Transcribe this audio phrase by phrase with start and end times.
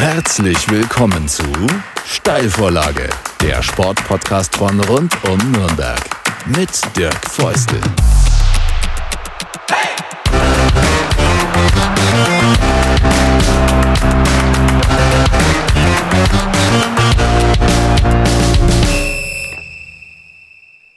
[0.00, 1.44] Herzlich willkommen zu
[2.06, 3.10] Steilvorlage,
[3.42, 6.00] der Sportpodcast von rund um Nürnberg
[6.46, 7.78] mit Dirk Feustel.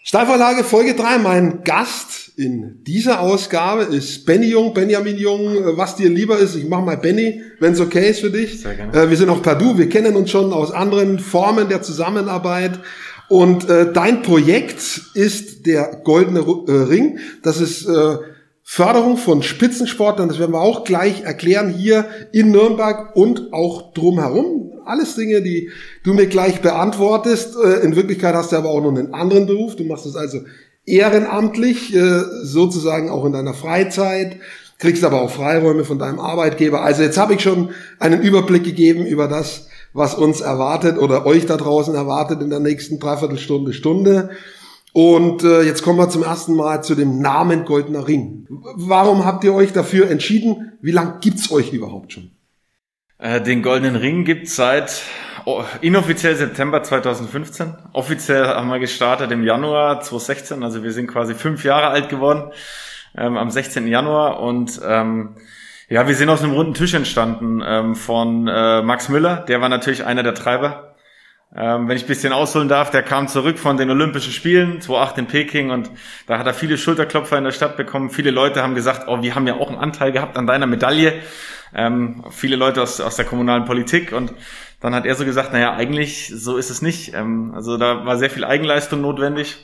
[0.01, 1.17] Steilvorlage Folge 3.
[1.17, 6.55] Mein Gast in dieser Ausgabe ist Benny Jung, Benjamin Jung, äh, was dir lieber ist.
[6.55, 8.61] Ich mache mal Benny, wenn es okay ist für dich.
[8.61, 8.93] Sehr gerne.
[8.93, 12.79] Äh, wir sind auch per Du, wir kennen uns schon aus anderen Formen der Zusammenarbeit.
[13.29, 17.19] Und äh, dein Projekt ist der Goldene äh, Ring.
[17.41, 18.17] Das ist äh,
[18.63, 24.73] Förderung von Spitzensportlern, das werden wir auch gleich erklären hier in Nürnberg und auch drumherum
[24.85, 25.69] alles Dinge, die
[26.03, 27.55] du mir gleich beantwortest.
[27.55, 29.75] Äh, in Wirklichkeit hast du aber auch noch einen anderen Beruf.
[29.75, 30.39] Du machst es also
[30.85, 34.37] ehrenamtlich, äh, sozusagen auch in deiner Freizeit,
[34.79, 36.81] kriegst aber auch Freiräume von deinem Arbeitgeber.
[36.81, 37.69] Also jetzt habe ich schon
[37.99, 42.59] einen Überblick gegeben über das, was uns erwartet oder euch da draußen erwartet in der
[42.59, 44.31] nächsten Dreiviertelstunde, Stunde.
[44.91, 48.47] Und äh, jetzt kommen wir zum ersten Mal zu dem Namen Goldener Ring.
[48.75, 50.73] Warum habt ihr euch dafür entschieden?
[50.81, 52.31] Wie lange gibt's euch überhaupt schon?
[53.23, 55.01] Äh, den Goldenen Ring gibt's seit
[55.45, 57.73] oh, inoffiziell September 2015.
[57.93, 60.61] Offiziell haben wir gestartet im Januar 2016.
[60.61, 62.51] Also wir sind quasi fünf Jahre alt geworden
[63.17, 63.87] ähm, am 16.
[63.87, 64.41] Januar.
[64.41, 65.37] Und ähm,
[65.87, 69.37] ja, wir sind aus einem runden Tisch entstanden ähm, von äh, Max Müller.
[69.47, 70.93] Der war natürlich einer der Treiber
[71.55, 75.27] ähm, wenn ich bisschen ausholen darf, der kam zurück von den Olympischen Spielen, 2008 in
[75.27, 75.91] Peking und
[76.25, 78.09] da hat er viele Schulterklopfer in der Stadt bekommen.
[78.09, 81.21] Viele Leute haben gesagt, oh, wir haben ja auch einen Anteil gehabt an deiner Medaille.
[81.75, 84.33] Ähm, viele Leute aus, aus der kommunalen Politik und
[84.79, 87.13] dann hat er so gesagt, naja, eigentlich so ist es nicht.
[87.13, 89.57] Ähm, also da war sehr viel Eigenleistung notwendig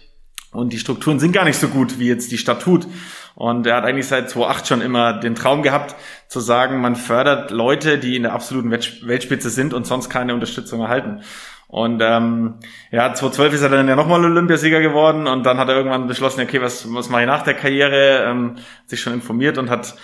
[0.51, 2.87] und die Strukturen sind gar nicht so gut, wie jetzt die Stadt tut.
[3.35, 5.95] Und er hat eigentlich seit 2008 schon immer den Traum gehabt,
[6.27, 10.81] zu sagen, man fördert Leute, die in der absoluten Weltspitze sind und sonst keine Unterstützung
[10.81, 11.21] erhalten.
[11.67, 12.55] Und ähm,
[12.89, 16.41] ja, 2012 ist er dann ja nochmal Olympiasieger geworden und dann hat er irgendwann beschlossen,
[16.41, 18.23] okay, was, was mache ich nach der Karriere?
[18.25, 18.55] Ähm,
[18.87, 19.95] sich schon informiert und hat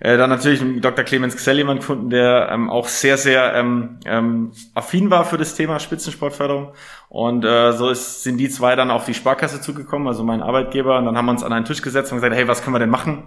[0.00, 1.04] äh, dann natürlich Dr.
[1.04, 5.54] Clemens Xell jemand gefunden, der ähm, auch sehr, sehr ähm, ähm, affin war für das
[5.54, 6.72] Thema Spitzensportförderung.
[7.08, 10.98] Und äh, so ist, sind die zwei dann auf die Sparkasse zugekommen, also mein Arbeitgeber.
[10.98, 12.80] Und dann haben wir uns an einen Tisch gesetzt und gesagt, hey, was können wir
[12.80, 13.24] denn machen?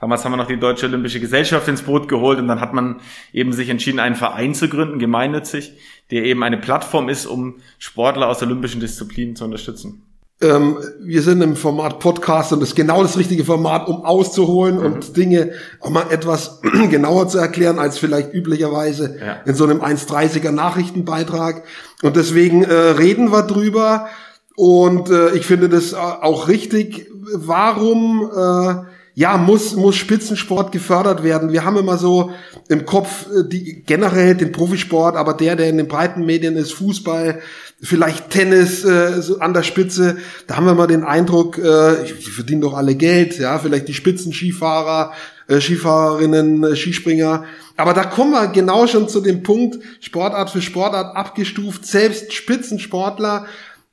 [0.00, 3.00] Damals haben wir noch die Deutsche Olympische Gesellschaft ins Boot geholt und dann hat man
[3.32, 5.72] eben sich entschieden, einen Verein zu gründen, gemeinnützig,
[6.12, 10.07] der eben eine Plattform ist, um Sportler aus olympischen Disziplinen zu unterstützen.
[10.40, 14.76] Ähm, wir sind im Format Podcast und das ist genau das richtige Format, um auszuholen
[14.76, 14.84] mhm.
[14.84, 15.50] und Dinge
[15.80, 16.60] auch mal etwas
[16.90, 19.38] genauer zu erklären, als vielleicht üblicherweise ja.
[19.46, 21.64] in so einem 1,30er Nachrichtenbeitrag.
[22.02, 24.06] Und deswegen äh, reden wir drüber.
[24.54, 27.10] Und äh, ich finde das auch richtig.
[27.34, 28.87] Warum äh,
[29.18, 31.50] ja, muss, muss Spitzensport gefördert werden.
[31.50, 32.30] Wir haben immer so
[32.68, 36.72] im Kopf äh, die, generell den Profisport, aber der, der in den breiten Medien ist,
[36.74, 37.40] Fußball,
[37.82, 42.30] vielleicht Tennis äh, so an der Spitze, da haben wir mal den Eindruck, äh, die
[42.30, 45.12] verdienen doch alle Geld, ja, vielleicht die Spitzenskifahrer,
[45.48, 47.42] äh, Skifahrerinnen, äh, Skispringer.
[47.76, 53.46] Aber da kommen wir genau schon zu dem Punkt, Sportart für Sportart abgestuft, selbst Spitzensportler,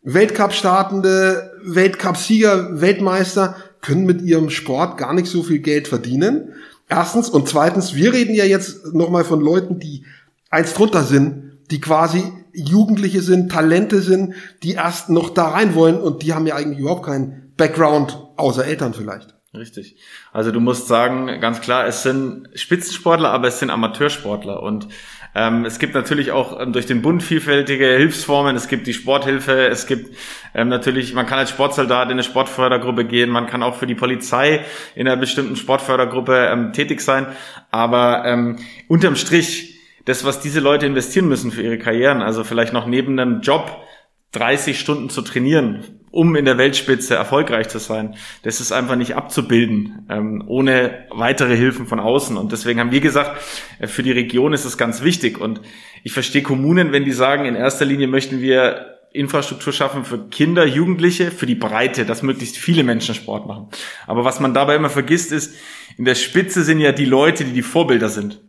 [0.04, 6.54] Weltcup-Startende, Weltcup-Sieger, Weltmeister können mit ihrem Sport gar nicht so viel Geld verdienen.
[6.90, 7.30] Erstens.
[7.30, 10.06] Und zweitens, wir reden ja jetzt nochmal von Leuten, die
[10.50, 12.24] eins drunter sind, die quasi
[12.54, 16.80] Jugendliche sind, Talente sind, die erst noch da rein wollen und die haben ja eigentlich
[16.80, 19.36] überhaupt keinen Background, außer Eltern vielleicht.
[19.54, 19.98] Richtig.
[20.32, 24.88] Also du musst sagen, ganz klar, es sind Spitzensportler, aber es sind Amateursportler und
[25.36, 28.56] ähm, es gibt natürlich auch ähm, durch den Bund vielfältige Hilfsformen.
[28.56, 29.68] Es gibt die Sporthilfe.
[29.68, 30.16] Es gibt
[30.54, 33.30] ähm, natürlich, man kann als Sportsoldat in eine Sportfördergruppe gehen.
[33.30, 34.64] Man kann auch für die Polizei
[34.96, 37.28] in einer bestimmten Sportfördergruppe ähm, tätig sein.
[37.70, 39.76] Aber ähm, unterm Strich,
[40.06, 43.84] das, was diese Leute investieren müssen für ihre Karrieren, also vielleicht noch neben einem Job
[44.32, 48.16] 30 Stunden zu trainieren, um in der Weltspitze erfolgreich zu sein.
[48.44, 52.38] Das ist einfach nicht abzubilden, ähm, ohne weitere Hilfen von außen.
[52.38, 53.42] Und deswegen haben wir gesagt,
[53.80, 55.42] äh, für die Region ist es ganz wichtig.
[55.42, 55.60] Und
[56.04, 60.66] ich verstehe Kommunen, wenn die sagen, in erster Linie möchten wir Infrastruktur schaffen für Kinder,
[60.66, 63.68] Jugendliche, für die Breite, dass möglichst viele Menschen Sport machen.
[64.08, 65.54] Aber was man dabei immer vergisst, ist,
[65.98, 68.42] in der Spitze sind ja die Leute, die die Vorbilder sind.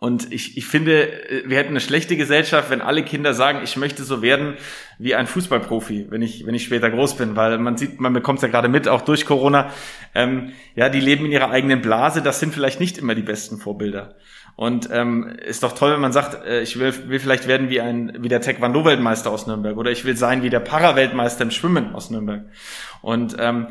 [0.00, 1.10] Und ich, ich finde,
[1.44, 4.54] wir hätten eine schlechte Gesellschaft, wenn alle Kinder sagen, ich möchte so werden
[4.98, 8.38] wie ein Fußballprofi, wenn ich, wenn ich später groß bin, weil man sieht, man bekommt
[8.38, 9.72] es ja gerade mit, auch durch Corona.
[10.14, 13.58] Ähm, ja, die leben in ihrer eigenen Blase, das sind vielleicht nicht immer die besten
[13.58, 14.14] Vorbilder.
[14.54, 17.80] Und ähm, ist doch toll, wenn man sagt, äh, ich will, will vielleicht werden wie
[17.80, 21.94] ein wie der Taekwondo-Weltmeister aus Nürnberg oder ich will sein wie der Para-Weltmeister im Schwimmen
[21.94, 22.42] aus Nürnberg.
[23.00, 23.68] Und ähm,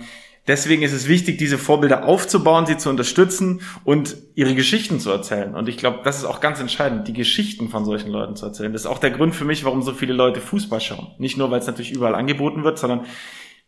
[0.48, 5.56] deswegen ist es wichtig, diese Vorbilder aufzubauen, sie zu unterstützen und ihre Geschichten zu erzählen.
[5.56, 8.74] Und ich glaube, das ist auch ganz entscheidend, die Geschichten von solchen Leuten zu erzählen.
[8.74, 11.08] Das ist auch der Grund für mich, warum so viele Leute Fußball schauen.
[11.18, 13.06] Nicht nur, weil es natürlich überall angeboten wird, sondern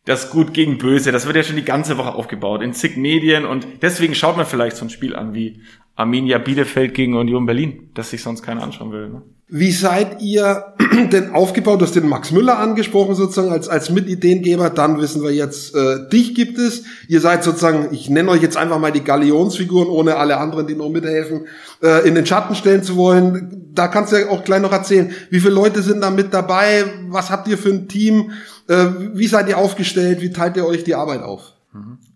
[0.06, 3.46] das Gut gegen Böse, das wird ja schon die ganze Woche aufgebaut in zig Medien
[3.46, 5.62] und deswegen schaut man vielleicht so ein Spiel an wie
[5.96, 9.10] Arminia Bielefeld gegen Union Berlin, das sich sonst keiner anschauen will.
[9.10, 9.22] Ne?
[9.52, 10.76] Wie seid ihr
[11.12, 11.82] denn aufgebaut?
[11.82, 14.70] Du hast den Max Müller angesprochen sozusagen als, als Mitideengeber.
[14.70, 16.84] Dann wissen wir jetzt, äh, dich gibt es.
[17.08, 20.76] Ihr seid sozusagen, ich nenne euch jetzt einfach mal die Galionsfiguren, ohne alle anderen, die
[20.76, 21.48] noch mithelfen,
[21.82, 23.72] äh, in den Schatten stellen zu wollen.
[23.74, 26.86] Da kannst du ja auch gleich noch erzählen, wie viele Leute sind da mit dabei?
[27.08, 28.32] Was habt ihr für ein Team?
[28.68, 30.22] Äh, wie seid ihr aufgestellt?
[30.22, 31.54] Wie teilt ihr euch die Arbeit auf?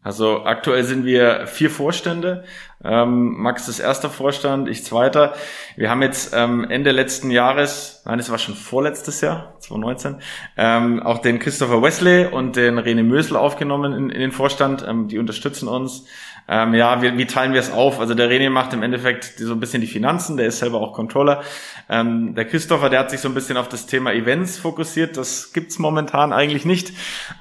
[0.01, 2.43] Also aktuell sind wir vier Vorstände.
[2.83, 5.35] Ähm, Max ist erster Vorstand, ich zweiter.
[5.77, 10.15] Wir haben jetzt ähm, Ende letzten Jahres, nein, es war schon vorletztes Jahr, 2019,
[10.57, 14.83] ähm, auch den Christopher Wesley und den René Mösel aufgenommen in, in den Vorstand.
[14.87, 16.05] Ähm, die unterstützen uns.
[16.47, 18.01] Ähm, ja, wie, wie teilen wir es auf?
[18.01, 20.93] Also der René macht im Endeffekt so ein bisschen die Finanzen, der ist selber auch
[20.93, 21.41] Controller.
[21.89, 25.15] Ähm, der Christopher, der hat sich so ein bisschen auf das Thema Events fokussiert.
[25.15, 26.91] Das gibt's momentan eigentlich nicht.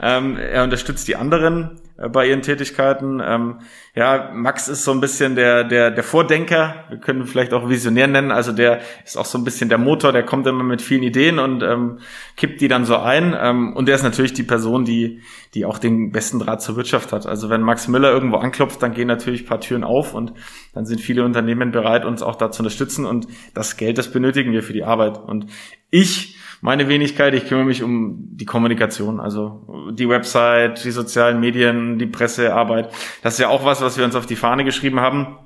[0.00, 3.21] Ähm, er unterstützt die anderen bei ihren Tätigkeiten.
[3.25, 3.59] Ähm,
[3.94, 6.85] ja, Max ist so ein bisschen der, der, der Vordenker.
[6.89, 8.31] Wir können vielleicht auch Visionär nennen.
[8.31, 11.39] Also der ist auch so ein bisschen der Motor, der kommt immer mit vielen Ideen
[11.39, 11.99] und ähm,
[12.37, 13.37] kippt die dann so ein.
[13.39, 15.21] Ähm, und der ist natürlich die Person, die,
[15.55, 17.27] die auch den besten Draht zur Wirtschaft hat.
[17.27, 20.33] Also wenn Max Müller irgendwo anklopft, dann gehen natürlich paar Türen auf und
[20.73, 23.05] dann sind viele Unternehmen bereit, uns auch da zu unterstützen.
[23.05, 25.19] Und das Geld, das benötigen wir für die Arbeit.
[25.19, 25.47] Und
[25.91, 31.99] ich meine Wenigkeit, ich kümmere mich um die Kommunikation, also die Website, die sozialen Medien,
[31.99, 32.88] die Pressearbeit.
[33.23, 35.37] Das ist ja auch was, was wir uns auf die Fahne geschrieben haben.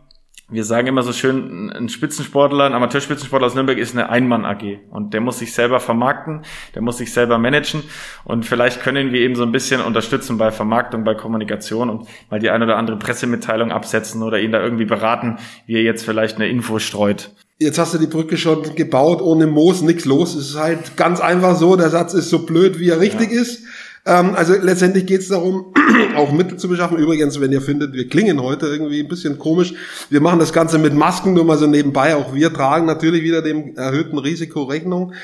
[0.51, 5.15] Wir sagen immer so schön, ein Spitzensportler, ein Amateurspitzensportler aus Nürnberg ist eine Einmann-AG und
[5.15, 6.43] der muss sich selber vermarkten,
[6.75, 7.83] der muss sich selber managen
[8.25, 12.39] und vielleicht können wir eben so ein bisschen unterstützen bei Vermarktung, bei Kommunikation und mal
[12.39, 16.37] die eine oder andere Pressemitteilung absetzen oder ihn da irgendwie beraten, wie er jetzt vielleicht
[16.37, 17.33] eine Info streut.
[17.59, 20.35] Jetzt hast du die Brücke schon gebaut, ohne Moos, nix los.
[20.35, 23.41] Es ist halt ganz einfach so, der Satz ist so blöd, wie er richtig ja.
[23.41, 23.63] ist.
[24.05, 25.73] Ähm, also letztendlich geht es darum,
[26.17, 26.99] auch Mittel zu beschaffen.
[26.99, 29.73] Übrigens, wenn ihr findet, wir klingen heute irgendwie ein bisschen komisch.
[30.11, 32.15] Wir machen das Ganze mit Masken, nur mal so nebenbei.
[32.15, 35.15] Auch wir tragen natürlich wieder dem erhöhten Risiko Rechnung.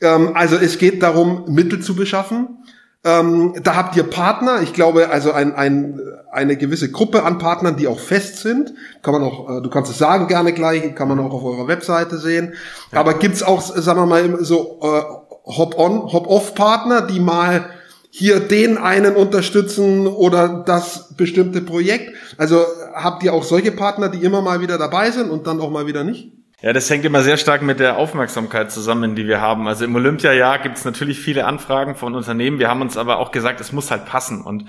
[0.00, 2.58] Ähm, also es geht darum, Mittel zu beschaffen.
[3.02, 5.98] Ähm, da habt ihr Partner, ich glaube, also ein, ein,
[6.30, 8.74] eine gewisse Gruppe an Partnern, die auch fest sind.
[9.02, 11.66] Kann man auch, äh, du kannst es sagen gerne gleich, kann man auch auf eurer
[11.66, 12.52] Webseite sehen.
[12.92, 13.00] Ja.
[13.00, 15.02] Aber gibt's auch, sagen wir mal, so äh,
[15.46, 17.70] Hop-on, Hop-off-Partner, die mal
[18.10, 22.12] hier den einen unterstützen oder das bestimmte Projekt?
[22.36, 25.70] Also habt ihr auch solche Partner, die immer mal wieder dabei sind und dann auch
[25.70, 26.32] mal wieder nicht?
[26.62, 29.66] Ja, das hängt immer sehr stark mit der Aufmerksamkeit zusammen, die wir haben.
[29.66, 32.58] Also im Olympiajahr gibt es natürlich viele Anfragen von Unternehmen.
[32.58, 34.42] Wir haben uns aber auch gesagt, es muss halt passen.
[34.42, 34.66] Und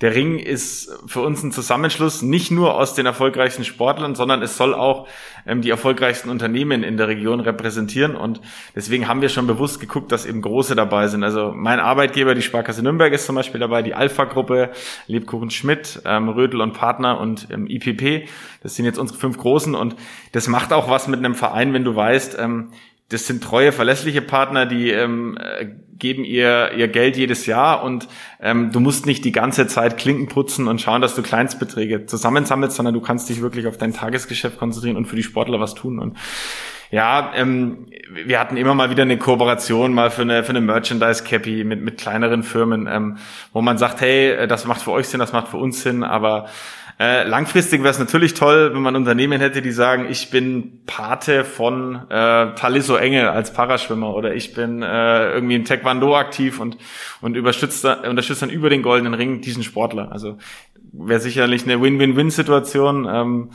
[0.00, 4.56] der Ring ist für uns ein Zusammenschluss nicht nur aus den erfolgreichsten Sportlern, sondern es
[4.56, 5.06] soll auch
[5.46, 8.16] ähm, die erfolgreichsten Unternehmen in der Region repräsentieren.
[8.16, 8.40] Und
[8.74, 11.22] deswegen haben wir schon bewusst geguckt, dass eben große dabei sind.
[11.24, 14.70] Also mein Arbeitgeber, die Sparkasse Nürnberg, ist zum Beispiel dabei, die Alpha-Gruppe,
[15.06, 18.28] Lebkuchen Schmidt, ähm, Rödel und Partner und ähm, IPP.
[18.62, 19.96] Das sind jetzt unsere fünf großen und
[20.32, 22.70] das macht auch was mit einem Verein, wenn du weißt, ähm,
[23.08, 25.66] das sind treue, verlässliche Partner, die ähm, äh,
[25.98, 28.08] geben ihr, ihr Geld jedes Jahr und
[28.40, 32.76] ähm, du musst nicht die ganze Zeit Klinken putzen und schauen, dass du Kleinstbeträge zusammensammelst,
[32.76, 35.98] sondern du kannst dich wirklich auf dein Tagesgeschäft konzentrieren und für die Sportler was tun.
[35.98, 36.16] Und
[36.90, 41.64] ja, ähm, wir hatten immer mal wieder eine Kooperation mal für eine, für eine Merchandise-Cappy
[41.64, 43.18] mit, mit kleineren Firmen, ähm,
[43.52, 46.46] wo man sagt, hey, das macht für euch Sinn, das macht für uns Sinn, aber
[46.98, 51.44] äh, langfristig wäre es natürlich toll, wenn man Unternehmen hätte, die sagen, ich bin Pate
[51.44, 56.76] von äh, Taliso Engel als Paraschwimmer oder ich bin äh, irgendwie im Taekwondo aktiv und,
[57.20, 60.12] und unterstützt, dann über den goldenen Ring diesen Sportler.
[60.12, 60.38] Also
[60.92, 63.08] wäre sicherlich eine Win-Win-Win-Situation.
[63.10, 63.50] Ähm,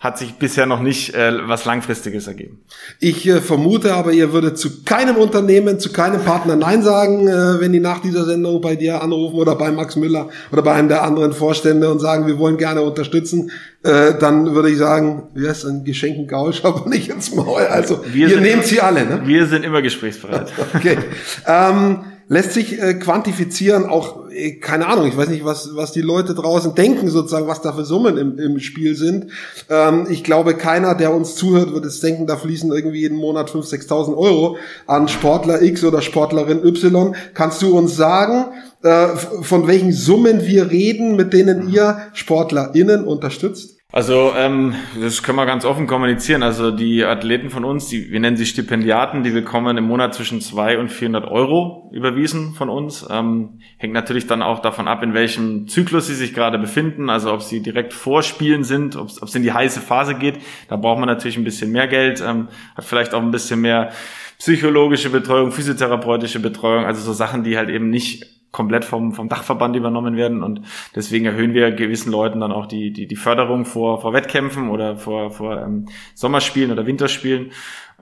[0.00, 2.60] hat sich bisher noch nicht äh, was Langfristiges ergeben.
[3.00, 7.60] Ich äh, vermute aber, ihr würdet zu keinem Unternehmen, zu keinem Partner Nein sagen, äh,
[7.60, 10.88] wenn die nach dieser Sendung bei dir anrufen oder bei Max Müller oder bei einem
[10.88, 13.50] der anderen Vorstände und sagen, wir wollen gerne unterstützen.
[13.82, 17.62] Äh, dann würde ich sagen, wie heißt ein Geschenken Gausch, aber nicht ins Maul.
[17.62, 19.04] Also wir ihr nehmt sie alle.
[19.04, 19.22] Ne?
[19.24, 20.52] Wir sind immer gesprächsbereit.
[20.74, 20.98] okay.
[21.44, 26.02] Ähm, lässt sich äh, quantifizieren, auch, äh, keine Ahnung, ich weiß nicht, was, was die
[26.02, 29.32] Leute draußen denken, sozusagen, was da für Summen im, im Spiel sind.
[29.70, 33.50] Ähm, ich glaube, keiner, der uns zuhört, wird es denken, da fließen irgendwie jeden Monat
[33.50, 37.16] 5.000, 6.000 Euro an Sportler X oder Sportlerin Y.
[37.32, 39.08] Kannst du uns sagen, äh,
[39.42, 43.77] von welchen Summen wir reden, mit denen ihr SportlerInnen unterstützt?
[43.90, 46.42] Also ähm, das können wir ganz offen kommunizieren.
[46.42, 50.42] Also die Athleten von uns, die, wir nennen sie Stipendiaten, die bekommen im Monat zwischen
[50.42, 53.06] 2 und 400 Euro überwiesen von uns.
[53.08, 57.08] Ähm, hängt natürlich dann auch davon ab, in welchem Zyklus sie sich gerade befinden.
[57.08, 60.36] Also ob sie direkt vor Spielen sind, ob es in die heiße Phase geht.
[60.68, 63.90] Da braucht man natürlich ein bisschen mehr Geld, ähm, hat vielleicht auch ein bisschen mehr
[64.38, 69.76] psychologische Betreuung, physiotherapeutische Betreuung, also so Sachen, die halt eben nicht komplett vom, vom Dachverband
[69.76, 70.62] übernommen werden und
[70.94, 74.96] deswegen erhöhen wir gewissen Leuten dann auch die, die, die Förderung vor, vor Wettkämpfen oder
[74.96, 77.52] vor, vor ähm, Sommerspielen oder Winterspielen.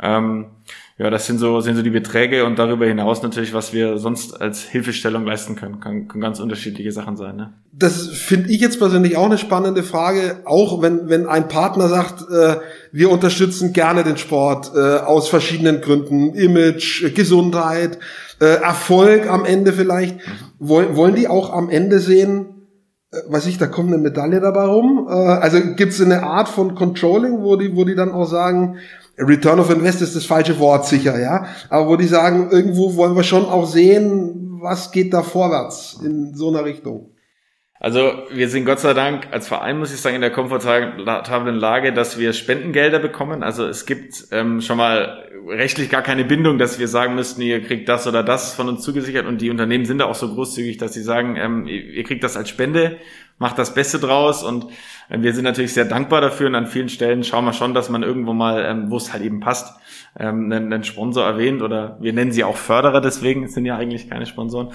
[0.00, 0.46] Ähm,
[0.98, 4.40] ja, das sind so, sind so die Beträge und darüber hinaus natürlich, was wir sonst
[4.40, 5.78] als Hilfestellung leisten können.
[5.78, 7.36] Kann, kann ganz unterschiedliche Sachen sein.
[7.36, 7.52] Ne?
[7.72, 12.22] Das finde ich jetzt persönlich auch eine spannende Frage, auch wenn, wenn ein Partner sagt,
[12.30, 12.56] äh,
[12.92, 17.98] wir unterstützen gerne den Sport äh, aus verschiedenen Gründen, Image, Gesundheit,
[18.40, 20.18] äh, Erfolg am Ende vielleicht.
[20.58, 22.68] Wollen, wollen die auch am Ende sehen,
[23.12, 25.06] äh, weiß ich, da kommt eine Medaille dabei rum?
[25.08, 28.76] Äh, also gibt es eine Art von Controlling, wo die, wo die dann auch sagen,
[29.18, 31.46] Return of Invest ist das falsche Wort sicher, ja.
[31.70, 36.34] Aber wo die sagen, irgendwo wollen wir schon auch sehen, was geht da vorwärts in
[36.34, 37.10] so einer Richtung.
[37.78, 41.92] Also wir sind Gott sei Dank als Verein, muss ich sagen, in der komfortablen Lage,
[41.92, 43.42] dass wir Spendengelder bekommen.
[43.42, 47.62] Also es gibt ähm, schon mal rechtlich gar keine Bindung, dass wir sagen müssten, ihr
[47.62, 49.26] kriegt das oder das von uns zugesichert.
[49.26, 52.36] Und die Unternehmen sind da auch so großzügig, dass sie sagen, ähm, ihr kriegt das
[52.36, 52.96] als Spende,
[53.38, 54.42] macht das Beste draus.
[54.42, 54.66] Und
[55.08, 56.48] wir sind natürlich sehr dankbar dafür.
[56.48, 59.22] Und an vielen Stellen schauen wir schon, dass man irgendwo mal, ähm, wo es halt
[59.22, 59.74] eben passt,
[60.18, 64.08] ähm, einen, einen Sponsor erwähnt oder wir nennen sie auch Förderer, deswegen sind ja eigentlich
[64.08, 64.68] keine Sponsoren.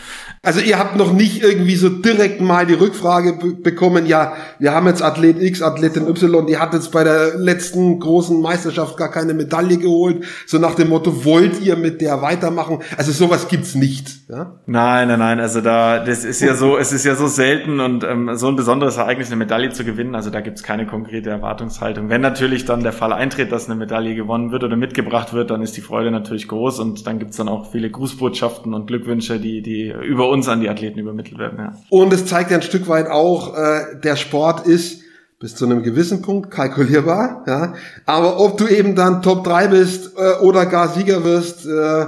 [0.44, 4.88] Also ihr habt noch nicht irgendwie so direkt mal die Rückfrage bekommen, ja, wir haben
[4.88, 9.34] jetzt Athlet X, Athletin Y, die hat jetzt bei der letzten großen Meisterschaft gar keine
[9.34, 12.80] Medaille geholt, so nach dem Motto, wollt ihr mit der weitermachen?
[12.98, 14.30] Also sowas gibt's nicht.
[14.30, 14.60] Ja?
[14.68, 18.04] Nein, nein, nein, also da, das ist ja so, es ist ja so selten und
[18.04, 22.10] ähm, so ein besonderes Ereignis, eine Medaille zu gewinnen, also da gibt's keine konkrete Erwartungshaltung.
[22.10, 25.64] Wenn natürlich dann der Fall eintritt, dass eine Medaille gewonnen wird oder mitgebracht wird, dann
[25.64, 29.64] ist die Freude natürlich groß und dann gibt's dann auch viele Grußbotschaften und Glückwünsche, die,
[29.64, 31.58] die über uns an die Athleten übermittelt werden.
[31.58, 31.74] Ja.
[31.90, 35.02] Und es zeigt ja ein Stück weit auch, äh, der Sport ist
[35.40, 37.74] bis zu einem gewissen Punkt kalkulierbar, ja.
[38.06, 42.06] Aber ob du eben dann Top 3 bist äh, oder gar Sieger wirst, äh,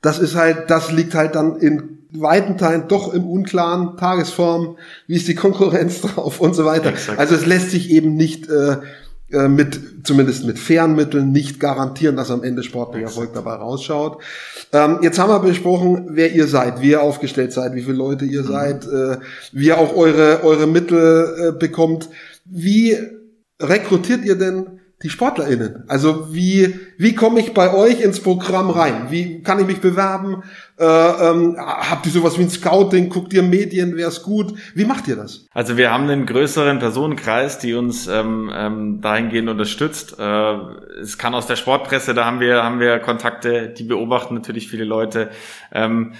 [0.00, 5.16] das ist halt, das liegt halt dann in weiten Teilen doch im unklaren Tagesform, wie
[5.16, 6.90] ist die Konkurrenz drauf und so weiter.
[6.90, 7.18] Exakt.
[7.18, 8.76] Also es lässt sich eben nicht äh,
[9.30, 14.22] äh, mit, zumindest mit fairen Mitteln, nicht garantieren, dass am Ende sportlicher Erfolg dabei rausschaut.
[14.72, 18.24] Ähm, jetzt haben wir besprochen, wer ihr seid, wie ihr aufgestellt seid, wie viele Leute
[18.24, 18.46] ihr mhm.
[18.46, 19.18] seid, äh,
[19.52, 22.08] wie ihr auch eure, eure Mittel äh, bekommt.
[22.46, 22.96] Wie
[23.60, 25.84] rekrutiert ihr denn die SportlerInnen?
[25.88, 29.06] Also wie, wie komme ich bei euch ins Programm rein?
[29.10, 30.42] Wie kann ich mich bewerben?
[30.78, 33.08] Äh, ähm, habt ihr sowas wie ein Scouting?
[33.08, 33.96] Guckt ihr Medien?
[33.96, 34.54] Wäre es gut?
[34.74, 35.46] Wie macht ihr das?
[35.52, 40.16] Also wir haben einen größeren Personenkreis, die uns ähm, ähm, dahingehend unterstützt.
[40.18, 40.54] Äh,
[41.00, 44.84] es kann aus der Sportpresse, da haben wir, haben wir Kontakte, die beobachten natürlich viele
[44.84, 45.30] Leute.
[45.72, 46.14] Ähm,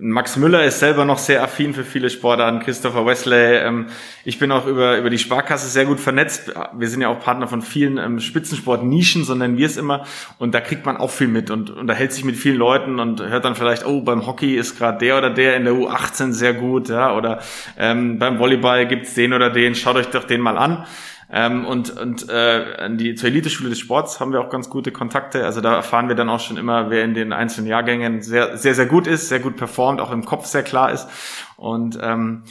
[0.00, 3.58] Max Müller ist selber noch sehr affin für viele Sportarten, Christopher Wesley.
[3.58, 3.88] Ähm,
[4.24, 6.50] ich bin auch über, über die Sparkasse sehr gut vernetzt.
[6.74, 10.06] Wir sind ja auch Partner von vielen ähm, Spitzensport-Nischen, so nennen wir es immer.
[10.38, 13.44] Und da kriegt man auch viel mit und unterhält sich mit vielen Leuten und hört
[13.44, 16.88] dann vielleicht, oh, beim Hockey ist gerade der oder der in der U18 sehr gut,
[16.88, 17.40] ja, oder
[17.76, 20.86] ähm, beim Volleyball gibt's den oder den, schaut euch doch den mal an.
[21.32, 24.92] Ähm, und und äh, an die, zur Eliteschule des Sports haben wir auch ganz gute
[24.92, 25.44] Kontakte.
[25.44, 28.74] Also da erfahren wir dann auch schon immer, wer in den einzelnen Jahrgängen sehr, sehr,
[28.74, 31.08] sehr gut ist, sehr gut performt, auch im Kopf sehr klar ist.
[31.56, 32.42] Und ähm,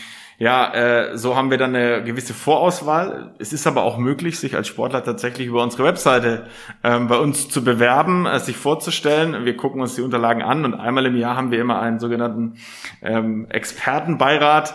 [0.42, 3.36] ja, äh, so haben wir dann eine gewisse Vorauswahl.
[3.38, 6.48] Es ist aber auch möglich, sich als Sportler tatsächlich über unsere Webseite
[6.84, 9.46] ähm, bei uns zu bewerben, äh, sich vorzustellen.
[9.46, 12.56] Wir gucken uns die Unterlagen an und einmal im Jahr haben wir immer einen sogenannten
[13.04, 14.74] ähm, Expertenbeirat,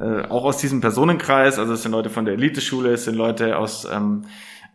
[0.00, 3.58] äh, auch aus diesem Personenkreis, also es sind Leute von der Eliteschule, es sind Leute
[3.58, 4.24] aus ähm,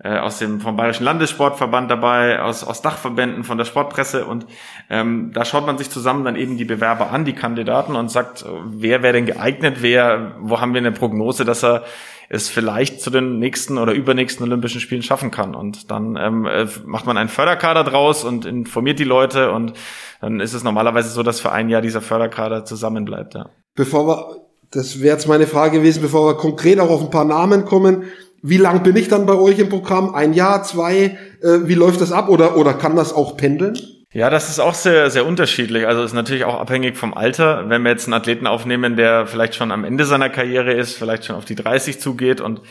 [0.02, 4.46] äh, aus dem vom Bayerischen Landessportverband dabei, aus, aus Dachverbänden, von der Sportpresse und
[4.90, 8.46] ähm, da schaut man sich zusammen dann eben die Bewerber an, die Kandidaten und sagt,
[8.66, 11.84] wer wäre denn geeignet, wer, wo haben wir eine Prognose, dass er
[12.30, 15.56] es vielleicht zu den nächsten oder übernächsten Olympischen Spielen schaffen kann.
[15.56, 19.74] Und dann ähm, äh, macht man einen Förderkader draus und informiert die Leute und
[20.22, 23.34] dann ist es normalerweise so, dass für ein Jahr dieser Förderkader zusammenbleibt.
[23.34, 23.50] Ja.
[23.76, 27.26] Bevor wir das wäre jetzt meine Frage gewesen, bevor wir konkret auch auf ein paar
[27.26, 28.04] Namen kommen.
[28.42, 30.14] Wie lang bin ich dann bei euch im Programm?
[30.14, 31.18] Ein Jahr, zwei?
[31.42, 32.30] Äh, wie läuft das ab?
[32.30, 33.78] Oder, oder kann das auch pendeln?
[34.12, 35.86] Ja, das ist auch sehr, sehr unterschiedlich.
[35.86, 37.70] Also ist natürlich auch abhängig vom Alter.
[37.70, 41.26] Wenn wir jetzt einen Athleten aufnehmen, der vielleicht schon am Ende seiner Karriere ist, vielleicht
[41.26, 42.62] schon auf die 30 zugeht und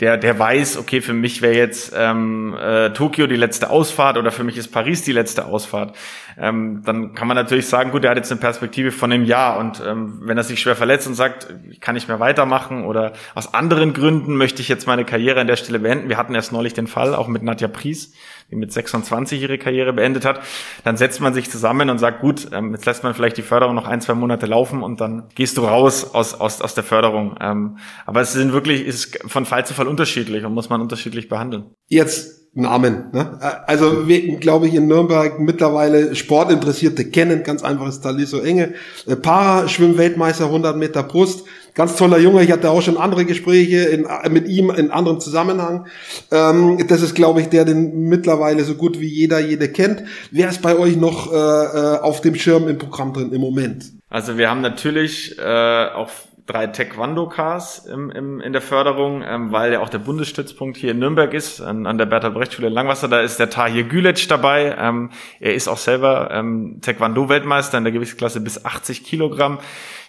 [0.00, 4.32] der, der weiß, okay, für mich wäre jetzt ähm, äh, Tokio die letzte Ausfahrt oder
[4.32, 5.96] für mich ist Paris die letzte Ausfahrt,
[6.36, 9.56] ähm, dann kann man natürlich sagen, gut, er hat jetzt eine Perspektive von einem Jahr
[9.58, 13.12] und ähm, wenn er sich schwer verletzt und sagt, ich kann nicht mehr weitermachen oder
[13.36, 16.08] aus anderen Gründen möchte ich jetzt meine Karriere an der Stelle beenden.
[16.08, 18.14] Wir hatten erst neulich den Fall, auch mit Nadja Pries,
[18.54, 20.40] die mit 26 ihre Karriere beendet hat.
[20.84, 23.74] Dann setzt man sich zusammen und sagt, gut, ähm, jetzt lässt man vielleicht die Förderung
[23.74, 27.36] noch ein, zwei Monate laufen und dann gehst du raus aus, aus, aus der Förderung.
[27.40, 31.28] Ähm, aber es sind wirklich, ist von Fall zu Fall unterschiedlich und muss man unterschiedlich
[31.28, 31.64] behandeln.
[31.88, 33.10] Jetzt Namen.
[33.12, 33.38] Ne?
[33.66, 38.74] Also wir, glaube ich, in Nürnberg mittlerweile Sportinteressierte kennen, ganz einfaches Taliso Enge.
[39.06, 41.46] Äh, Para-Schwimm-Weltmeister 100 Meter Brust.
[41.74, 45.86] Ganz toller Junge, ich hatte auch schon andere Gespräche in, mit ihm in anderem Zusammenhang.
[46.30, 50.04] Ähm, das ist, glaube ich, der, den mittlerweile so gut wie jeder, jede kennt.
[50.30, 53.86] Wer ist bei euch noch äh, äh auf dem Schirm im Programm drin im Moment?
[54.08, 56.10] Also wir haben natürlich äh, auch
[56.46, 60.98] drei Taekwondo-Cars im, im, in der Förderung, ähm, weil ja auch der Bundesstützpunkt hier in
[60.98, 63.08] Nürnberg ist, an, an der Bertolt-Brecht-Schule in Langwasser.
[63.08, 64.76] Da ist der Tahir Gülic dabei.
[64.78, 69.58] Ähm, er ist auch selber ähm, Taekwondo-Weltmeister in der Gewichtsklasse bis 80 Kilogramm.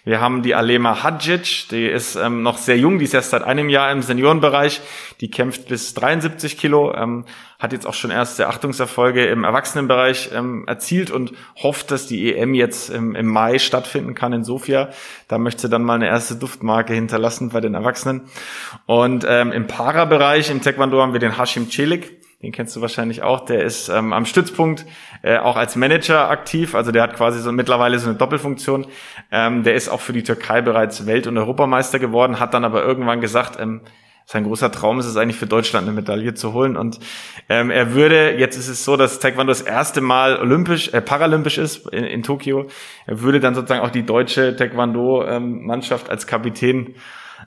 [0.06, 3.42] Wir haben die Alema Hadjic, die ist ähm, noch sehr jung, die ist erst seit
[3.42, 4.80] einem Jahr im Seniorenbereich,
[5.20, 7.24] die kämpft bis 73 Kilo, ähm,
[7.58, 12.54] hat jetzt auch schon erste Achtungserfolge im Erwachsenenbereich ähm, erzielt und hofft, dass die EM
[12.54, 14.90] jetzt im, Mai stattfinden kann in Sofia.
[15.26, 18.28] Da möchte sie dann mal eine erste Duftmarke hinterlassen bei den Erwachsenen.
[18.86, 23.22] Und ähm, im Para-Bereich, im Taekwondo haben wir den Hashim Celik, den kennst du wahrscheinlich
[23.22, 24.84] auch, der ist ähm, am Stützpunkt
[25.26, 28.86] äh, auch als Manager aktiv, also der hat quasi so mittlerweile so eine Doppelfunktion.
[29.32, 32.84] Ähm, der ist auch für die Türkei bereits Welt- und Europameister geworden, hat dann aber
[32.84, 33.80] irgendwann gesagt, ähm,
[34.24, 37.00] sein großer Traum ist es eigentlich für Deutschland eine Medaille zu holen und
[37.48, 41.58] ähm, er würde, jetzt ist es so, dass Taekwondo das erste Mal olympisch, äh, paralympisch
[41.58, 42.68] ist in, in Tokio,
[43.06, 46.94] er würde dann sozusagen auch die deutsche Taekwondo-Mannschaft ähm, als Kapitän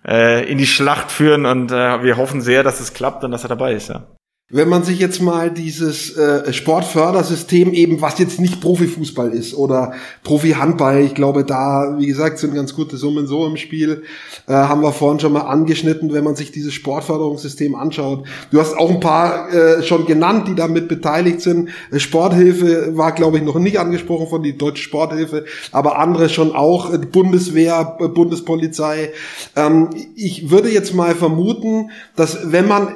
[0.05, 3.43] äh, in die Schlacht führen und äh, wir hoffen sehr, dass es klappt und dass
[3.43, 4.18] er dabei ist, ja.
[4.51, 9.93] Wenn man sich jetzt mal dieses äh, Sportfördersystem eben, was jetzt nicht Profifußball ist oder
[10.23, 14.01] Profi-Handball, ich glaube, da, wie gesagt, sind ganz gute Summen so im Spiel,
[14.47, 18.25] äh, haben wir vorhin schon mal angeschnitten, wenn man sich dieses Sportförderungssystem anschaut.
[18.49, 21.69] Du hast auch ein paar äh, schon genannt, die damit beteiligt sind.
[21.91, 26.55] Äh, Sporthilfe war, glaube ich, noch nicht angesprochen von die Deutsche Sporthilfe, aber andere schon
[26.55, 29.11] auch, äh, Bundeswehr, äh, Bundespolizei.
[29.55, 32.95] Ähm, ich würde jetzt mal vermuten, dass wenn man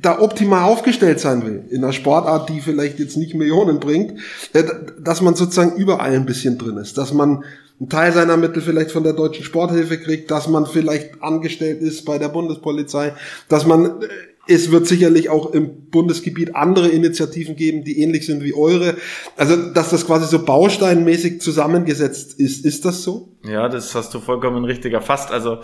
[0.00, 4.20] da optimal aufgestellt sein will, in einer Sportart, die vielleicht jetzt nicht Millionen bringt,
[4.52, 4.64] äh,
[5.00, 7.44] dass man sozusagen überall ein bisschen drin ist, dass man
[7.80, 12.04] einen Teil seiner Mittel vielleicht von der deutschen Sporthilfe kriegt, dass man vielleicht angestellt ist
[12.04, 13.14] bei der Bundespolizei,
[13.48, 14.08] dass man äh,
[14.48, 18.96] es wird sicherlich auch im Bundesgebiet andere Initiativen geben, die ähnlich sind wie eure.
[19.36, 22.64] Also, dass das quasi so bausteinmäßig zusammengesetzt ist.
[22.64, 23.36] Ist das so?
[23.44, 25.30] Ja, das hast du vollkommen richtig erfasst.
[25.30, 25.58] Also,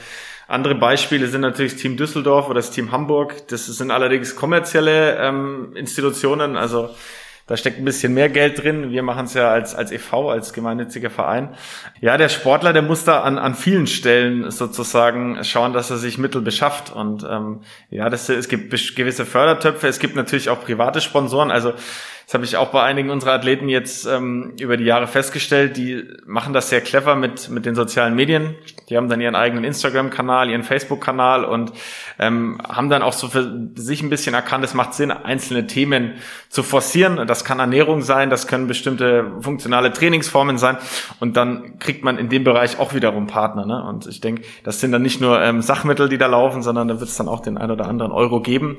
[0.46, 3.48] andere Beispiele sind natürlich das Team Düsseldorf oder das Team Hamburg.
[3.48, 6.56] Das sind allerdings kommerzielle ähm, Institutionen.
[6.56, 6.90] Also
[7.46, 8.90] da steckt ein bisschen mehr Geld drin.
[8.90, 11.50] Wir machen es ja als, als e.V., als gemeinnütziger Verein.
[12.00, 16.16] Ja, der Sportler, der muss da an, an vielen Stellen sozusagen schauen, dass er sich
[16.16, 16.90] Mittel beschafft.
[16.90, 21.50] Und ähm, ja, das, es gibt gewisse Fördertöpfe, es gibt natürlich auch private Sponsoren.
[21.50, 21.74] Also
[22.26, 25.76] das habe ich auch bei einigen unserer Athleten jetzt ähm, über die Jahre festgestellt.
[25.76, 28.54] Die machen das sehr clever mit, mit den sozialen Medien.
[28.88, 31.72] Die haben dann ihren eigenen Instagram-Kanal, ihren Facebook-Kanal und
[32.18, 36.14] ähm, haben dann auch so für sich ein bisschen erkannt, es macht Sinn, einzelne Themen
[36.48, 37.26] zu forcieren.
[37.26, 40.78] Das kann Ernährung sein, das können bestimmte funktionale Trainingsformen sein.
[41.20, 43.66] Und dann kriegt man in dem Bereich auch wiederum Partner.
[43.66, 43.84] Ne?
[43.84, 47.00] Und ich denke, das sind dann nicht nur ähm, Sachmittel, die da laufen, sondern da
[47.00, 48.78] wird es dann auch den ein oder anderen Euro geben.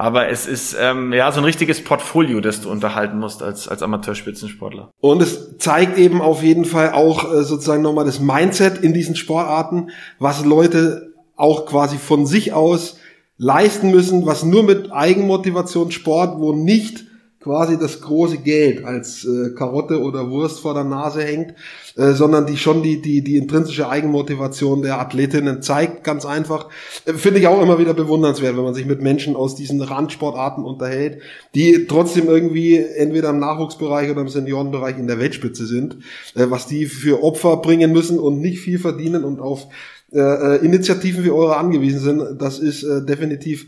[0.00, 3.82] Aber es ist ähm, ja so ein richtiges Portfolio, das du unterhalten musst als, als
[3.82, 4.90] Amateurspitzensportler.
[4.98, 9.14] Und es zeigt eben auf jeden Fall auch äh, sozusagen nochmal das Mindset in diesen
[9.14, 12.96] Sportarten, was Leute auch quasi von sich aus
[13.36, 17.04] leisten müssen, was nur mit Eigenmotivation Sport, wo nicht
[17.42, 21.54] quasi das große Geld als äh, Karotte oder Wurst vor der Nase hängt,
[21.96, 26.68] äh, sondern die schon die, die, die intrinsische Eigenmotivation der Athletinnen zeigt, ganz einfach.
[27.06, 30.64] Äh, Finde ich auch immer wieder bewundernswert, wenn man sich mit Menschen aus diesen Randsportarten
[30.64, 31.22] unterhält,
[31.54, 35.94] die trotzdem irgendwie entweder im Nachwuchsbereich oder im Seniorenbereich in der Weltspitze sind,
[36.34, 39.66] äh, was die für Opfer bringen müssen und nicht viel verdienen und auf
[40.12, 42.42] äh, äh Initiativen wie eure angewiesen sind.
[42.42, 43.66] Das ist äh, definitiv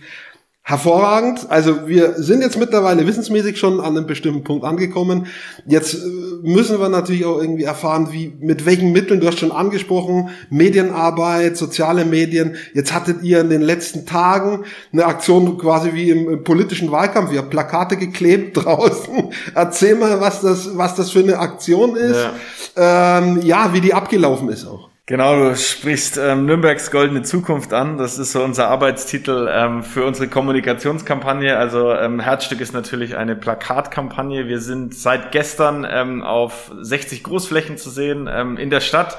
[0.65, 1.51] hervorragend.
[1.51, 5.27] Also wir sind jetzt mittlerweile wissensmäßig schon an einem bestimmten Punkt angekommen.
[5.67, 5.99] Jetzt äh,
[6.43, 11.57] müssen wir natürlich auch irgendwie erfahren, wie mit welchen Mitteln, du hast schon angesprochen, Medienarbeit,
[11.57, 12.55] soziale Medien.
[12.75, 17.33] Jetzt hattet ihr in den letzten Tagen eine Aktion quasi wie im, im politischen Wahlkampf,
[17.33, 19.31] ihr habt Plakate geklebt draußen.
[19.55, 22.29] Erzähl mal, was das, was das für eine Aktion ist.
[22.77, 24.92] Ja, ähm, ja wie die abgelaufen ist auch.
[25.07, 27.99] Genau, du sprichst ähm, Nürnbergs goldene Zukunft an.
[27.99, 31.57] Das ist so unser Arbeitstitel ähm, für unsere Kommunikationskampagne.
[31.57, 34.47] Also ähm, Herzstück ist natürlich eine Plakatkampagne.
[34.47, 39.19] Wir sind seit gestern ähm, auf 60 Großflächen zu sehen ähm, in der Stadt.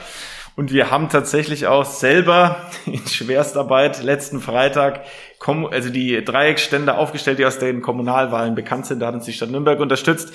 [0.55, 5.01] Und wir haben tatsächlich auch selber in Schwerstarbeit letzten Freitag
[5.71, 9.01] also die Dreieckstände aufgestellt, die aus den Kommunalwahlen bekannt sind.
[9.01, 10.33] Da hat uns die Stadt Nürnberg unterstützt.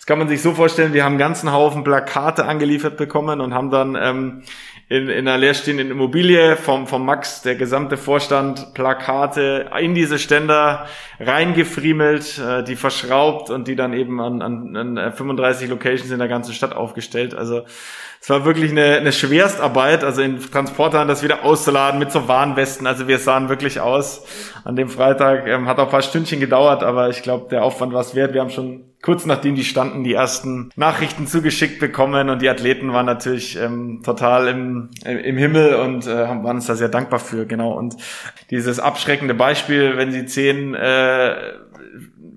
[0.00, 3.54] Das kann man sich so vorstellen, wir haben einen ganzen Haufen Plakate angeliefert bekommen und
[3.54, 4.42] haben dann ähm,
[4.90, 10.86] in, in einer leerstehenden Immobilie vom, vom Max, der gesamte Vorstand, Plakate in diese Ständer
[11.20, 16.26] reingefriemelt, äh, die verschraubt und die dann eben an, an, an 35 Locations in der
[16.26, 17.36] ganzen Stadt aufgestellt.
[17.36, 17.62] Also
[18.22, 22.86] es war wirklich eine, eine Schwerstarbeit, also in Transportern das wieder auszuladen mit so Warnwesten.
[22.86, 24.26] Also wir sahen wirklich aus
[24.62, 25.46] an dem Freitag.
[25.46, 28.34] Ähm, hat auch ein paar Stündchen gedauert, aber ich glaube, der Aufwand war es wert.
[28.34, 32.92] Wir haben schon kurz nachdem die standen, die ersten Nachrichten zugeschickt bekommen und die Athleten
[32.92, 37.46] waren natürlich ähm, total im, im Himmel und äh, waren uns da sehr dankbar für,
[37.46, 37.72] genau.
[37.72, 37.96] Und
[38.50, 41.34] dieses abschreckende Beispiel, wenn sie zehn äh,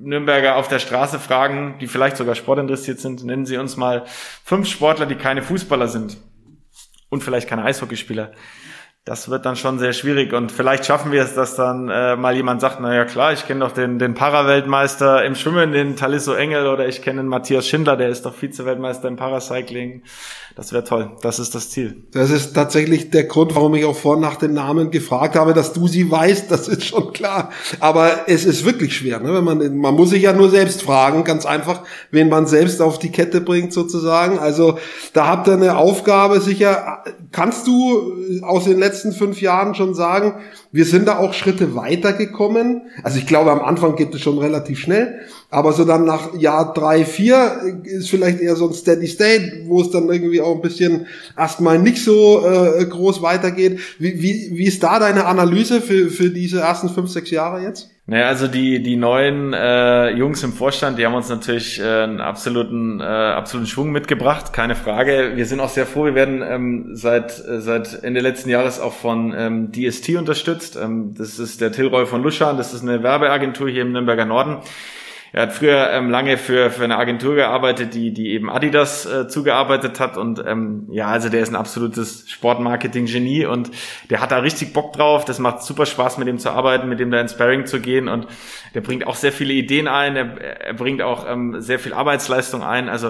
[0.03, 4.05] Nürnberger auf der Straße fragen, die vielleicht sogar sportinteressiert sind, nennen Sie uns mal
[4.43, 6.17] fünf Sportler, die keine Fußballer sind
[7.09, 8.33] und vielleicht keine Eishockeyspieler.
[9.05, 12.33] Das wird dann schon sehr schwierig und vielleicht schaffen wir es, dass dann äh, mal
[12.37, 16.33] jemand sagt, na ja klar, ich kenne doch den, den Paraweltmeister im Schwimmen, den Talisso
[16.33, 20.03] Engel oder ich kenne den Matthias Schindler, der ist doch Vize-Weltmeister im Paracycling.
[20.55, 21.11] Das wäre toll.
[21.21, 22.03] Das ist das Ziel.
[22.11, 25.73] Das ist tatsächlich der Grund, warum ich auch vorhin nach den Namen gefragt habe, dass
[25.73, 26.51] du sie weißt.
[26.51, 27.49] Das ist schon klar.
[27.79, 29.33] Aber es ist wirklich schwer, ne?
[29.33, 32.99] Wenn man, man muss sich ja nur selbst fragen, ganz einfach, wen man selbst auf
[32.99, 34.37] die Kette bringt sozusagen.
[34.37, 34.77] Also
[35.13, 37.03] da habt ihr eine Aufgabe sicher.
[37.31, 40.35] Kannst du aus den letzten fünf Jahren schon sagen,
[40.71, 42.83] wir sind da auch Schritte weitergekommen.
[43.03, 45.21] Also ich glaube, am Anfang geht es schon relativ schnell,
[45.53, 49.81] aber so dann nach Jahr drei, vier ist vielleicht eher so ein Steady State, wo
[49.81, 51.05] es dann irgendwie auch ein bisschen
[51.37, 53.79] erstmal nicht so äh, groß weitergeht.
[53.99, 57.91] Wie, wie, wie ist da deine Analyse für, für diese ersten fünf, sechs Jahre jetzt?
[58.05, 62.19] Naja, also die, die neuen äh, Jungs im Vorstand, die haben uns natürlich äh, einen
[62.19, 65.33] absoluten, äh, absoluten Schwung mitgebracht, keine Frage.
[65.35, 68.91] Wir sind auch sehr froh, wir werden ähm, seit, äh, seit Ende letzten Jahres auch
[68.91, 70.75] von ähm, DST unterstützt.
[70.75, 74.57] Ähm, das ist der Tilroy von Luschan, das ist eine Werbeagentur hier im Nürnberger Norden.
[75.35, 79.27] Er hat früher ähm, lange für, für eine Agentur gearbeitet, die, die eben Adidas äh,
[79.27, 80.15] zugearbeitet hat.
[80.15, 83.71] Und ähm, ja, also der ist ein absolutes Sportmarketing-Genie und
[84.11, 85.25] der hat da richtig Bock drauf.
[85.25, 88.09] Das macht super Spaß, mit dem zu arbeiten, mit dem da ins Sparring zu gehen.
[88.09, 88.27] Und
[88.75, 92.61] der bringt auch sehr viele Ideen ein, er, er bringt auch ähm, sehr viel Arbeitsleistung
[92.61, 92.87] ein.
[92.87, 93.07] Also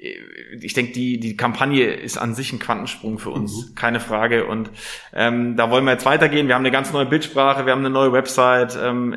[0.00, 0.14] äh,
[0.60, 3.74] ich denke, die, die Kampagne ist an sich ein Quantensprung für uns, mhm.
[3.74, 4.46] keine Frage.
[4.46, 4.70] Und
[5.12, 6.46] ähm, da wollen wir jetzt weitergehen.
[6.46, 8.78] Wir haben eine ganz neue Bildsprache, wir haben eine neue Website.
[8.80, 9.16] Ähm,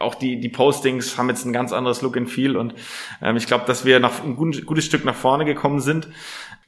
[0.00, 2.74] auch die, die Postings haben jetzt ein ganz anderes Look and Feel und
[3.22, 6.08] ähm, ich glaube, dass wir nach, ein gutes Stück nach vorne gekommen sind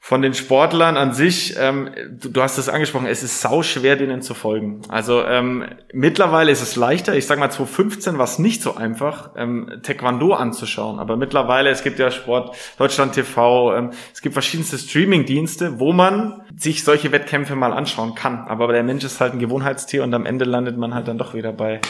[0.04, 3.94] von den Sportlern an sich, ähm, du, du, hast es angesprochen, es ist sau schwer,
[3.94, 4.82] denen zu folgen.
[4.88, 7.14] Also ähm, mittlerweile ist es leichter.
[7.14, 10.98] Ich sag mal, 2015 war es nicht so einfach, ähm, Taekwondo anzuschauen.
[10.98, 16.42] Aber mittlerweile, es gibt ja Sport, Deutschland TV, ähm, es gibt verschiedenste Streaming-Dienste, wo man
[16.58, 18.48] sich solche Wettkämpfe mal anschauen kann.
[18.48, 21.32] Aber der Mensch ist halt ein Gewohnheitstier und am Ende landet man halt dann doch
[21.32, 21.80] wieder bei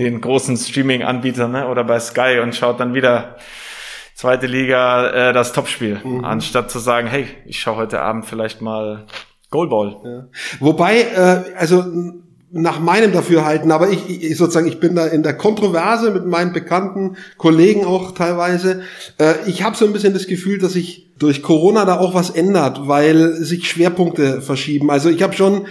[0.00, 1.68] den großen Streaming-Anbietern ne?
[1.68, 3.36] oder bei Sky und schaut dann wieder
[4.20, 6.26] zweite Liga äh, das Topspiel, mhm.
[6.26, 9.06] anstatt zu sagen, hey, ich schaue heute Abend vielleicht mal
[9.50, 9.96] Goalball.
[10.04, 10.26] Ja.
[10.60, 11.84] Wobei, äh, also
[12.52, 16.52] nach meinem Dafürhalten, aber ich, ich sozusagen, ich bin da in der Kontroverse mit meinen
[16.52, 18.82] bekannten Kollegen auch teilweise.
[19.16, 22.28] Äh, ich habe so ein bisschen das Gefühl, dass sich durch Corona da auch was
[22.28, 24.90] ändert, weil sich Schwerpunkte verschieben.
[24.90, 25.66] Also ich habe schon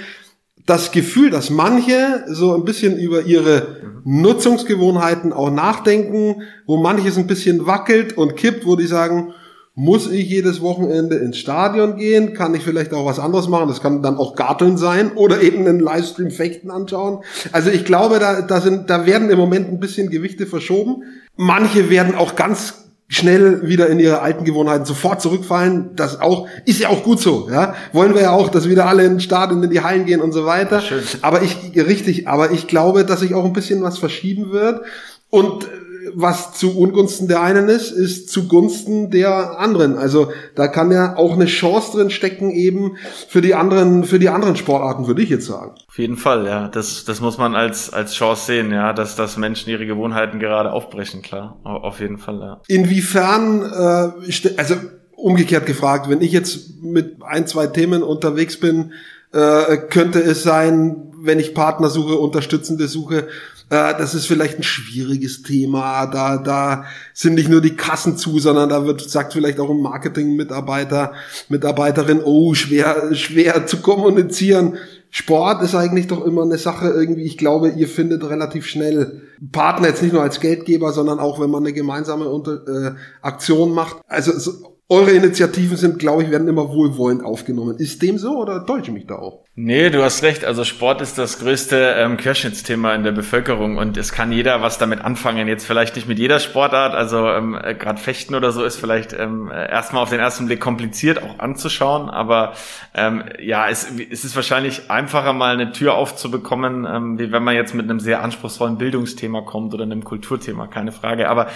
[0.69, 7.27] das Gefühl, dass manche so ein bisschen über ihre Nutzungsgewohnheiten auch nachdenken, wo manches ein
[7.27, 9.33] bisschen wackelt und kippt, wo die sagen,
[9.73, 12.33] muss ich jedes Wochenende ins Stadion gehen?
[12.33, 13.69] Kann ich vielleicht auch was anderes machen?
[13.69, 17.23] Das kann dann auch Garteln sein oder eben einen Livestream Fechten anschauen.
[17.51, 21.03] Also ich glaube, da, da sind, da werden im Moment ein bisschen Gewichte verschoben.
[21.37, 25.95] Manche werden auch ganz schnell wieder in ihre alten Gewohnheiten sofort zurückfallen.
[25.95, 27.49] Das auch ist ja auch gut so.
[27.51, 30.21] Ja, wollen wir ja auch, dass wieder alle in den Stadion, in die Hallen gehen
[30.21, 30.79] und so weiter.
[30.79, 31.01] Schön.
[31.21, 34.83] Aber ich richtig, aber ich glaube, dass sich auch ein bisschen was verschieben wird
[35.31, 35.67] und
[36.13, 39.97] was zu Ungunsten der einen ist, ist zugunsten der anderen.
[39.97, 44.29] Also da kann ja auch eine Chance drin stecken eben für die anderen, für die
[44.29, 45.75] anderen Sportarten, würde ich jetzt sagen.
[45.87, 46.67] Auf jeden Fall, ja.
[46.67, 50.71] Das, das muss man als, als Chance sehen, ja, dass, dass Menschen ihre Gewohnheiten gerade
[50.71, 51.59] aufbrechen, klar.
[51.63, 52.61] Auf jeden Fall, ja.
[52.67, 54.75] Inwiefern, äh, also
[55.15, 58.93] umgekehrt gefragt, wenn ich jetzt mit ein, zwei Themen unterwegs bin,
[59.31, 63.27] äh, könnte es sein, wenn ich Partner suche, Unterstützende suche,
[63.69, 66.07] Äh, das ist vielleicht ein schwieriges Thema.
[66.07, 69.81] Da, da sind nicht nur die Kassen zu, sondern da wird, sagt vielleicht auch ein
[69.81, 71.13] Marketing-Mitarbeiter,
[71.49, 74.77] Mitarbeiterin, oh, schwer, schwer zu kommunizieren.
[75.11, 79.87] Sport ist eigentlich doch immer eine Sache irgendwie, ich glaube, ihr findet relativ schnell Partner,
[79.87, 83.97] jetzt nicht nur als Geldgeber, sondern auch, wenn man eine gemeinsame Unter äh, Aktion macht.
[84.07, 87.77] Also so, eure Initiativen sind, glaube ich, werden immer wohlwollend aufgenommen.
[87.77, 89.45] Ist dem so oder täusche ich mich da auch?
[89.53, 90.45] Nee, du hast recht.
[90.45, 94.77] Also Sport ist das größte ähm, Querschnittsthema in der Bevölkerung und es kann jeder was
[94.77, 95.49] damit anfangen.
[95.49, 99.11] Jetzt vielleicht nicht mit jeder Sportart, also ähm, äh, gerade Fechten oder so ist vielleicht
[99.11, 102.53] ähm, erstmal auf den ersten Blick kompliziert auch anzuschauen, aber
[102.95, 107.53] ähm, ja, es, es ist wahrscheinlich einfacher mal eine Tür aufzubekommen, ähm, wie wenn man
[107.53, 111.27] jetzt mit einem sehr anspruchsvollen Bildungsthema kommt oder einem Kulturthema, keine Frage.
[111.27, 111.47] Aber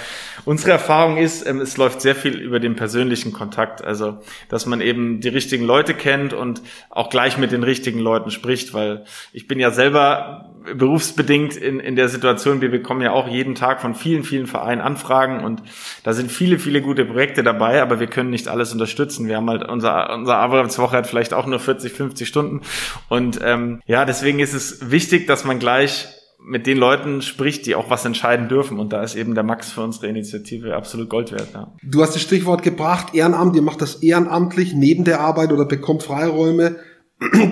[0.43, 4.17] unsere Erfahrung ist, ähm, es läuft sehr viel über den persönlichen Kontakt, also
[4.49, 8.31] dass man eben die richtigen Leute kennt und auch gleich mit den richtigen richtigen Leuten
[8.31, 13.27] spricht, weil ich bin ja selber berufsbedingt in, in der Situation, wir bekommen ja auch
[13.27, 15.61] jeden Tag von vielen, vielen Vereinen Anfragen und
[16.03, 19.27] da sind viele, viele gute Projekte dabei, aber wir können nicht alles unterstützen.
[19.27, 22.61] Wir haben halt, unser, unser Arbeitswoche hat vielleicht auch nur 40, 50 Stunden
[23.09, 26.07] und ähm, ja, deswegen ist es wichtig, dass man gleich
[26.45, 28.79] mit den Leuten spricht, die auch was entscheiden dürfen.
[28.79, 31.49] Und da ist eben der Max für unsere Initiative absolut Gold wert.
[31.53, 31.71] Ja.
[31.81, 36.03] Du hast das Stichwort gebracht, Ehrenamt, ihr macht das ehrenamtlich neben der Arbeit oder bekommt
[36.03, 36.77] Freiräume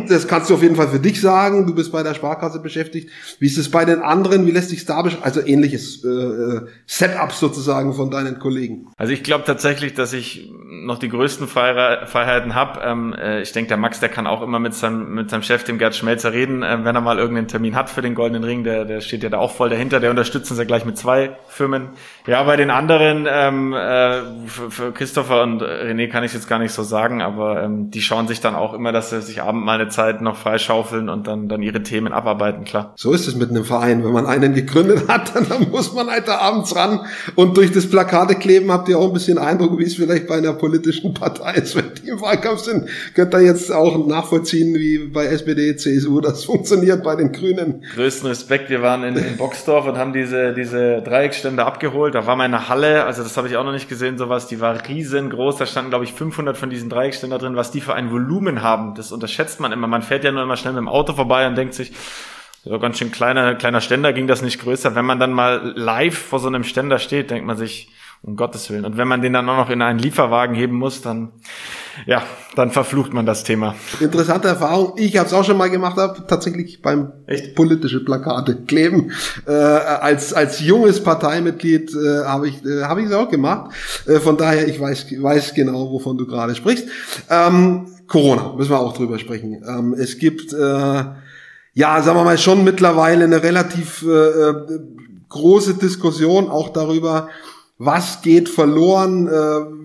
[0.10, 1.68] das kannst du auf jeden Fall für dich sagen.
[1.68, 3.10] Du bist bei der Sparkasse beschäftigt.
[3.40, 4.46] Wie ist es bei den anderen?
[4.46, 5.04] Wie lässt sich da?
[5.22, 8.88] Also ähnliches äh, äh, Setup sozusagen von deinen Kollegen.
[8.98, 12.82] Also ich glaube tatsächlich, dass ich noch die größten Freiheiten habe.
[12.84, 15.64] Ähm, äh, ich denke, der Max, der kann auch immer mit seinem, mit seinem Chef,
[15.64, 18.64] dem Gerd Schmelzer, reden, äh, wenn er mal irgendeinen Termin hat für den Goldenen Ring.
[18.64, 20.00] Der, der steht ja da auch voll dahinter.
[20.00, 21.90] Der unterstützt uns ja gleich mit zwei Firmen.
[22.28, 26.60] Ja, bei den anderen, ähm, äh, für, für Christopher und René kann ich jetzt gar
[26.60, 29.61] nicht so sagen, aber ähm, die schauen sich dann auch immer, dass sie sich abends
[29.64, 32.94] mal eine Zeit noch freischaufeln und dann, dann ihre Themen abarbeiten, klar.
[32.96, 34.04] So ist es mit einem Verein.
[34.04, 37.02] Wenn man einen gegründet hat, dann muss man halt da abends ran
[37.36, 40.38] und durch das Plakate kleben habt ihr auch ein bisschen Eindruck, wie es vielleicht bei
[40.38, 41.76] einer politischen Partei ist.
[41.76, 46.44] Wenn die im Wahlkampf sind, könnt ihr jetzt auch nachvollziehen, wie bei SPD, CSU das
[46.46, 47.84] funktioniert bei den Grünen.
[47.94, 48.70] Größten Respekt.
[48.70, 52.16] Wir waren in, in Boxdorf und haben diese, diese Dreieckstände abgeholt.
[52.16, 54.60] Da war mal eine Halle, also das habe ich auch noch nicht gesehen, sowas, die
[54.60, 55.58] war riesengroß.
[55.58, 57.56] Da standen, glaube ich, 500 von diesen Dreieckständer drin.
[57.56, 59.88] Was die für ein Volumen haben, das unterschätzt man immer.
[59.88, 61.92] Man fährt ja nur immer schnell mit dem Auto vorbei und denkt sich,
[62.64, 64.94] so ganz schön kleiner, kleiner Ständer ging das nicht größer.
[64.94, 67.92] Wenn man dann mal live vor so einem Ständer steht, denkt man sich,
[68.24, 68.86] um Gottes Willen.
[68.86, 71.32] Und wenn man den dann auch noch in einen Lieferwagen heben muss, dann,
[72.06, 72.22] ja,
[72.56, 73.74] dann verflucht man das Thema.
[74.00, 74.94] Interessante Erfahrung.
[74.98, 77.56] Ich habe es auch schon mal gemacht, hab, tatsächlich beim Echt?
[77.56, 79.12] politische Plakate kleben.
[79.48, 83.72] Äh, als als junges Parteimitglied äh, habe ich äh, habe ich es auch gemacht.
[84.06, 86.88] Äh, von daher, ich weiß weiß genau, wovon du gerade sprichst.
[87.28, 89.64] Ähm, Corona, müssen wir auch drüber sprechen.
[89.66, 94.80] Ähm, es gibt, äh, ja, sagen wir mal, schon mittlerweile eine relativ äh, äh
[95.30, 97.30] große Diskussion auch darüber,
[97.78, 99.32] was geht verloren, äh,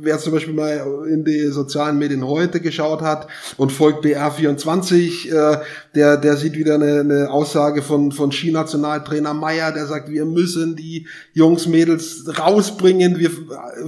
[0.01, 5.61] wer zum Beispiel mal in die sozialen Medien heute geschaut hat und folgt BR24, äh,
[5.97, 10.77] der, der sieht wieder eine, eine Aussage von, von Ski-Nationaltrainer Meyer, der sagt, wir müssen
[10.77, 13.31] die Jungs, Mädels rausbringen, wir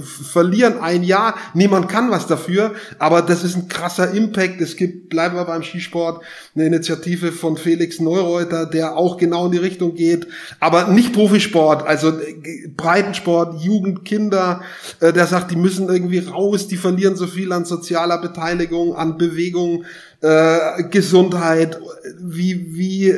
[0.01, 4.59] verlieren ein Jahr, niemand kann was dafür, aber das ist ein krasser Impact.
[4.59, 6.23] Es gibt, bleiben wir beim Skisport,
[6.55, 10.27] eine Initiative von Felix Neureuter, der auch genau in die Richtung geht,
[10.59, 12.11] aber nicht Profisport, also
[12.75, 14.61] Breitensport, Jugend, Kinder,
[14.99, 19.19] äh, der sagt, die müssen irgendwie raus, die verlieren so viel an sozialer Beteiligung, an
[19.19, 19.85] Bewegung,
[20.21, 21.79] äh, Gesundheit.
[22.19, 23.15] Wie, wie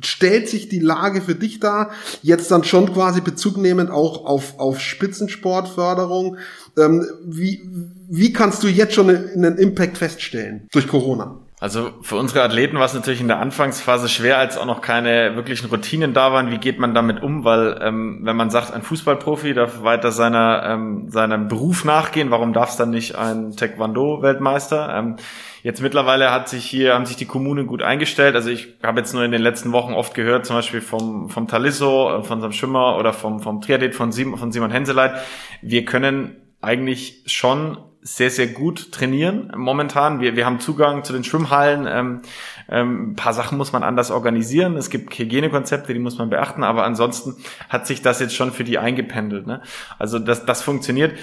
[0.00, 1.90] stellt sich die Lage für dich da?
[2.22, 6.36] Jetzt dann schon quasi Bezug nehmend auch auf, auf Spitzensportförderung.
[6.76, 7.68] Ähm, wie,
[8.08, 11.38] wie kannst du jetzt schon einen Impact feststellen durch Corona?
[11.60, 15.34] Also für unsere Athleten war es natürlich in der Anfangsphase schwer, als auch noch keine
[15.34, 16.52] wirklichen Routinen da waren.
[16.52, 17.44] Wie geht man damit um?
[17.44, 22.52] Weil ähm, wenn man sagt, ein Fußballprofi darf weiter seiner ähm, seinem Beruf nachgehen, warum
[22.52, 24.94] darf es dann nicht ein Taekwondo-Weltmeister?
[24.96, 25.16] Ähm,
[25.64, 28.36] jetzt mittlerweile hat sich hier haben sich die Kommunen gut eingestellt.
[28.36, 31.48] Also ich habe jetzt nur in den letzten Wochen oft gehört, zum Beispiel vom vom
[31.48, 35.14] Talisso, äh, von unserem Schwimmer oder vom vom Triathlet von Simon, von Simon Henseleit.
[35.60, 37.78] Wir können eigentlich schon
[38.16, 40.20] sehr, sehr gut trainieren momentan.
[40.20, 41.86] Wir, wir haben Zugang zu den Schwimmhallen.
[41.86, 42.22] Ähm,
[42.70, 44.76] ähm, ein paar Sachen muss man anders organisieren.
[44.76, 47.36] Es gibt Hygienekonzepte, die muss man beachten, aber ansonsten
[47.68, 49.46] hat sich das jetzt schon für die eingependelt.
[49.46, 49.60] Ne?
[49.98, 51.18] Also das, das funktioniert.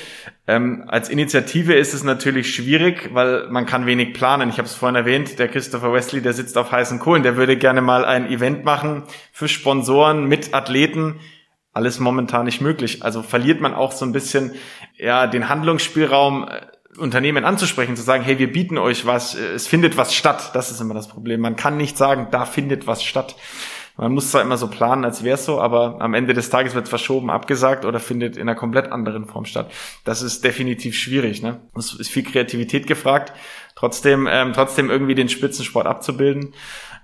[0.47, 4.49] Ähm, als Initiative ist es natürlich schwierig, weil man kann wenig planen.
[4.49, 7.57] Ich habe es vorhin erwähnt, der Christopher Wesley, der sitzt auf heißen Kohlen, der würde
[7.57, 11.19] gerne mal ein Event machen für Sponsoren mit Athleten,
[11.73, 13.03] alles momentan nicht möglich.
[13.03, 14.53] Also verliert man auch so ein bisschen
[14.97, 19.67] ja den Handlungsspielraum äh, Unternehmen anzusprechen, zu sagen, hey, wir bieten euch was, äh, es
[19.67, 20.51] findet was statt.
[20.53, 21.41] Das ist immer das Problem.
[21.41, 23.35] Man kann nicht sagen, da findet was statt.
[23.97, 26.75] Man muss zwar immer so planen, als wäre es so, aber am Ende des Tages
[26.75, 29.71] wird verschoben, abgesagt oder findet in einer komplett anderen Form statt.
[30.03, 31.41] Das ist definitiv schwierig.
[31.41, 31.61] Ne?
[31.77, 33.31] Es ist viel Kreativität gefragt,
[33.75, 36.53] trotzdem, ähm, trotzdem irgendwie den Spitzensport abzubilden.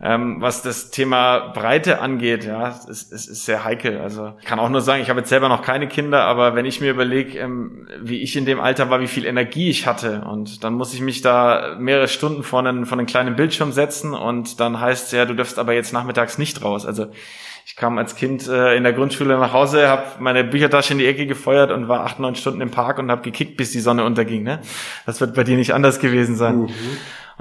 [0.03, 3.99] Ähm, was das Thema Breite angeht, ja, es, es ist sehr heikel.
[3.99, 6.65] Also ich kann auch nur sagen, ich habe jetzt selber noch keine Kinder, aber wenn
[6.65, 10.23] ich mir überlege, ähm, wie ich in dem Alter war, wie viel Energie ich hatte
[10.25, 14.15] und dann muss ich mich da mehrere Stunden vor einen, vor einen kleinen Bildschirm setzen
[14.15, 16.87] und dann heißt ja, du darfst aber jetzt nachmittags nicht raus.
[16.87, 17.07] Also
[17.67, 21.05] ich kam als Kind äh, in der Grundschule nach Hause, habe meine Büchertasche in die
[21.05, 24.03] Ecke gefeuert und war acht, neun Stunden im Park und habe gekickt, bis die Sonne
[24.03, 24.41] unterging.
[24.41, 24.61] Ne?
[25.05, 26.61] Das wird bei dir nicht anders gewesen sein.
[26.61, 26.69] Mhm.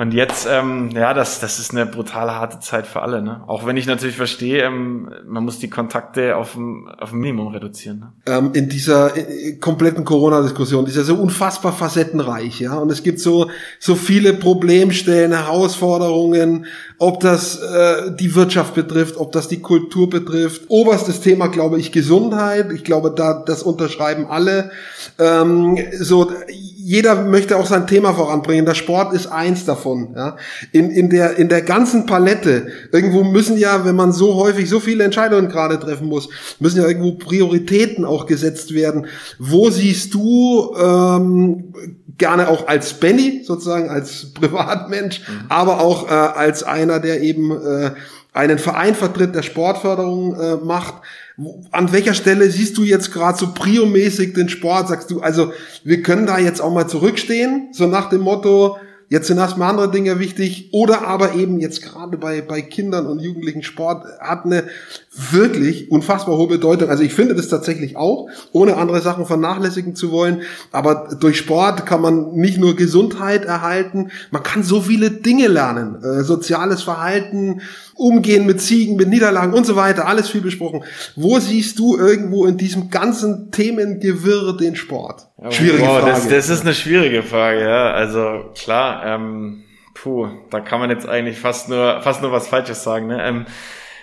[0.00, 3.20] Und jetzt, ähm, ja, das, das ist eine brutale harte Zeit für alle.
[3.20, 3.42] Ne?
[3.46, 7.48] Auch wenn ich natürlich verstehe, ähm, man muss die Kontakte auf ein, auf ein Minimum
[7.48, 7.98] reduzieren.
[7.98, 8.12] Ne?
[8.24, 12.78] Ähm, in dieser äh, kompletten Corona-Diskussion, ist ja so unfassbar facettenreich, ja.
[12.78, 16.64] Und es gibt so so viele Problemstellen, Herausforderungen,
[17.00, 20.64] ob das äh, die Wirtschaft betrifft, ob das die Kultur betrifft.
[20.68, 22.70] Oberstes Thema, glaube ich, Gesundheit.
[22.74, 24.70] Ich glaube, da das unterschreiben alle.
[25.18, 26.30] Ähm, so
[26.76, 28.66] jeder möchte auch sein Thema voranbringen.
[28.66, 30.12] Der Sport ist eins davon.
[30.14, 30.36] Ja.
[30.72, 32.66] In, in, der, in der ganzen Palette.
[32.92, 36.86] Irgendwo müssen ja, wenn man so häufig so viele Entscheidungen gerade treffen muss, müssen ja
[36.86, 39.06] irgendwo Prioritäten auch gesetzt werden.
[39.38, 41.72] Wo siehst du ähm,
[42.18, 45.46] gerne auch als Benny, sozusagen als Privatmensch, mhm.
[45.48, 47.92] aber auch äh, als einer, der eben äh,
[48.32, 50.94] einen Verein vertritt, der Sportförderung äh, macht
[51.70, 54.88] an welcher Stelle siehst du jetzt gerade so priomäßig den Sport?
[54.88, 55.52] Sagst du, also
[55.84, 58.76] wir können da jetzt auch mal zurückstehen, so nach dem Motto,
[59.10, 60.68] Jetzt sind erstmal andere Dinge wichtig.
[60.72, 64.68] Oder aber eben jetzt gerade bei, bei Kindern und Jugendlichen Sport hat eine
[65.12, 66.88] wirklich unfassbar hohe Bedeutung.
[66.88, 70.42] Also ich finde das tatsächlich auch, ohne andere Sachen vernachlässigen zu wollen.
[70.70, 75.96] Aber durch Sport kann man nicht nur Gesundheit erhalten, man kann so viele Dinge lernen.
[76.02, 77.60] Äh, soziales Verhalten,
[77.94, 80.84] Umgehen mit Ziegen, mit Niederlagen und so weiter, alles viel besprochen.
[81.16, 85.26] Wo siehst du irgendwo in diesem ganzen Themengewirr den Sport?
[85.50, 86.12] Schwierige wow, Frage.
[86.12, 87.90] Das, das, ist eine schwierige Frage, ja.
[87.90, 92.84] Also klar, ähm, puh, da kann man jetzt eigentlich fast nur, fast nur was Falsches
[92.84, 93.08] sagen.
[93.08, 93.22] Ne?
[93.22, 93.46] Ähm,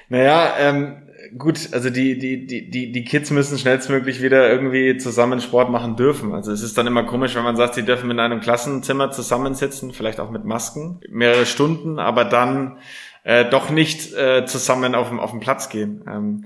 [0.10, 0.98] naja, ähm,
[1.38, 5.96] gut, also die, die, die, die, die Kids müssen schnellstmöglich wieder irgendwie zusammen Sport machen
[5.96, 6.34] dürfen.
[6.34, 9.92] Also es ist dann immer komisch, wenn man sagt, sie dürfen in einem Klassenzimmer zusammensitzen,
[9.92, 12.78] vielleicht auch mit Masken, mehrere Stunden, aber dann
[13.24, 16.04] äh, doch nicht äh, zusammen auf dem, auf dem Platz gehen.
[16.08, 16.46] Ähm,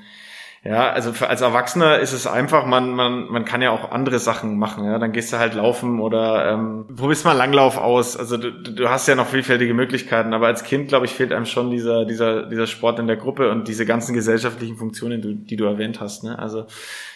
[0.64, 4.20] ja, also für, als Erwachsener ist es einfach, man, man, man kann ja auch andere
[4.20, 4.86] Sachen machen.
[4.86, 8.16] Ja, dann gehst du halt laufen oder ähm, probierst mal Langlauf aus.
[8.16, 11.48] Also du, du hast ja noch vielfältige Möglichkeiten, aber als Kind, glaube ich, fehlt einem
[11.48, 15.56] schon dieser, dieser, dieser Sport in der Gruppe und diese ganzen gesellschaftlichen Funktionen, die, die
[15.56, 16.24] du erwähnt hast.
[16.24, 16.38] Ne?
[16.38, 16.68] Also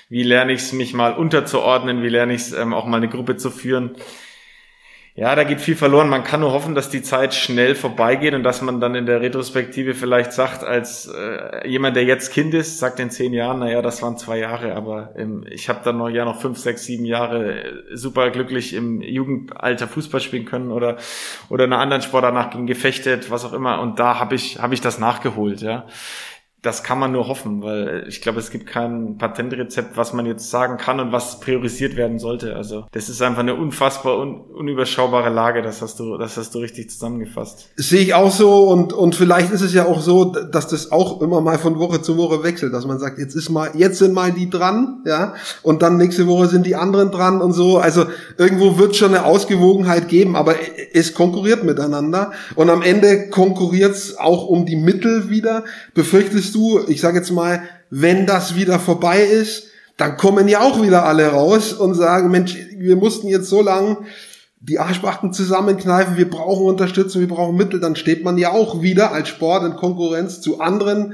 [0.09, 3.09] wie lerne ich es, mich mal unterzuordnen, wie lerne ich es, ähm, auch mal eine
[3.09, 3.95] Gruppe zu führen
[5.17, 6.09] ja, da geht viel verloren.
[6.09, 9.21] Man kann nur hoffen, dass die Zeit schnell vorbeigeht und dass man dann in der
[9.21, 13.81] Retrospektive vielleicht sagt, als äh, jemand, der jetzt Kind ist, sagt in zehn Jahren, naja,
[13.81, 17.05] das waren zwei Jahre, aber ähm, ich habe dann noch ja noch fünf, sechs, sieben
[17.05, 20.97] Jahre äh, super glücklich im Jugendalter Fußball spielen können oder
[21.47, 23.79] oder einer anderen Sport danach gegen gefechtet, was auch immer.
[23.79, 25.85] Und da habe ich habe ich das nachgeholt, ja
[26.65, 30.49] das kann man nur hoffen, weil ich glaube, es gibt kein Patentrezept, was man jetzt
[30.49, 32.55] sagen kann und was priorisiert werden sollte.
[32.55, 35.61] Also das ist einfach eine unfassbar un unüberschaubare Lage.
[35.61, 37.69] Das hast du, das hast du richtig zusammengefasst.
[37.75, 41.21] Sehe ich auch so und und vielleicht ist es ja auch so, dass das auch
[41.21, 44.13] immer mal von Woche zu Woche wechselt, dass man sagt, jetzt ist mal, jetzt sind
[44.13, 47.77] mal die dran, ja, und dann nächste Woche sind die anderen dran und so.
[47.77, 48.05] Also
[48.37, 50.55] irgendwo wird schon eine Ausgewogenheit geben, aber
[50.93, 55.63] es konkurriert miteinander und am Ende konkurriert es auch um die Mittel wieder.
[55.93, 60.81] Befürchtest du, ich sage jetzt mal, wenn das wieder vorbei ist, dann kommen ja auch
[60.81, 64.05] wieder alle raus und sagen, Mensch, wir mussten jetzt so lang
[64.59, 69.11] die Arschbachten zusammenkneifen, wir brauchen Unterstützung, wir brauchen Mittel, dann steht man ja auch wieder
[69.11, 71.13] als Sport in Konkurrenz zu anderen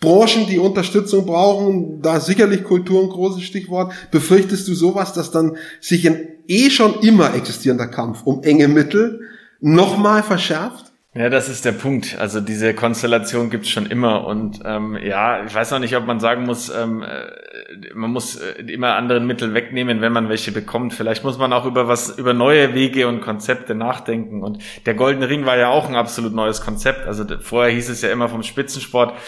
[0.00, 3.92] Branchen, die Unterstützung brauchen, da sicherlich Kultur ein großes Stichwort.
[4.10, 9.20] Befürchtest du sowas, dass dann sich ein eh schon immer existierender Kampf um enge Mittel
[9.60, 10.87] nochmal verschärft?
[11.18, 12.16] Ja, das ist der Punkt.
[12.20, 14.24] Also diese Konstellation gibt's schon immer.
[14.24, 18.36] Und ähm, ja, ich weiß noch nicht, ob man sagen muss, ähm, äh, man muss
[18.36, 20.94] äh, immer anderen Mittel wegnehmen, wenn man welche bekommt.
[20.94, 24.44] Vielleicht muss man auch über was, über neue Wege und Konzepte nachdenken.
[24.44, 27.08] Und der Goldene Ring war ja auch ein absolut neues Konzept.
[27.08, 29.18] Also vorher hieß es ja immer vom Spitzensport,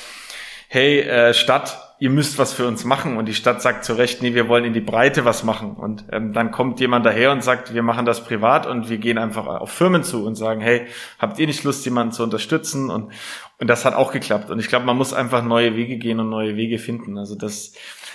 [0.69, 3.19] hey, äh, Stadt, ihr müsst was für uns machen.
[3.19, 5.73] Und die Stadt sagt zu Recht, nee, wir wollen in die Breite was machen.
[5.73, 9.19] Und ähm, dann kommt jemand daher und sagt, wir machen das privat und wir gehen
[9.19, 10.87] einfach auf Firmen zu und sagen, hey,
[11.19, 12.91] habt ihr nicht Lust, jemanden zu unterstützen?
[12.91, 13.13] Und,
[13.59, 14.51] und das hat auch geklappt.
[14.51, 17.19] Und ich glaube, man muss einfach neue Wege gehen und neue Wege finden.
[17.19, 17.75] Also das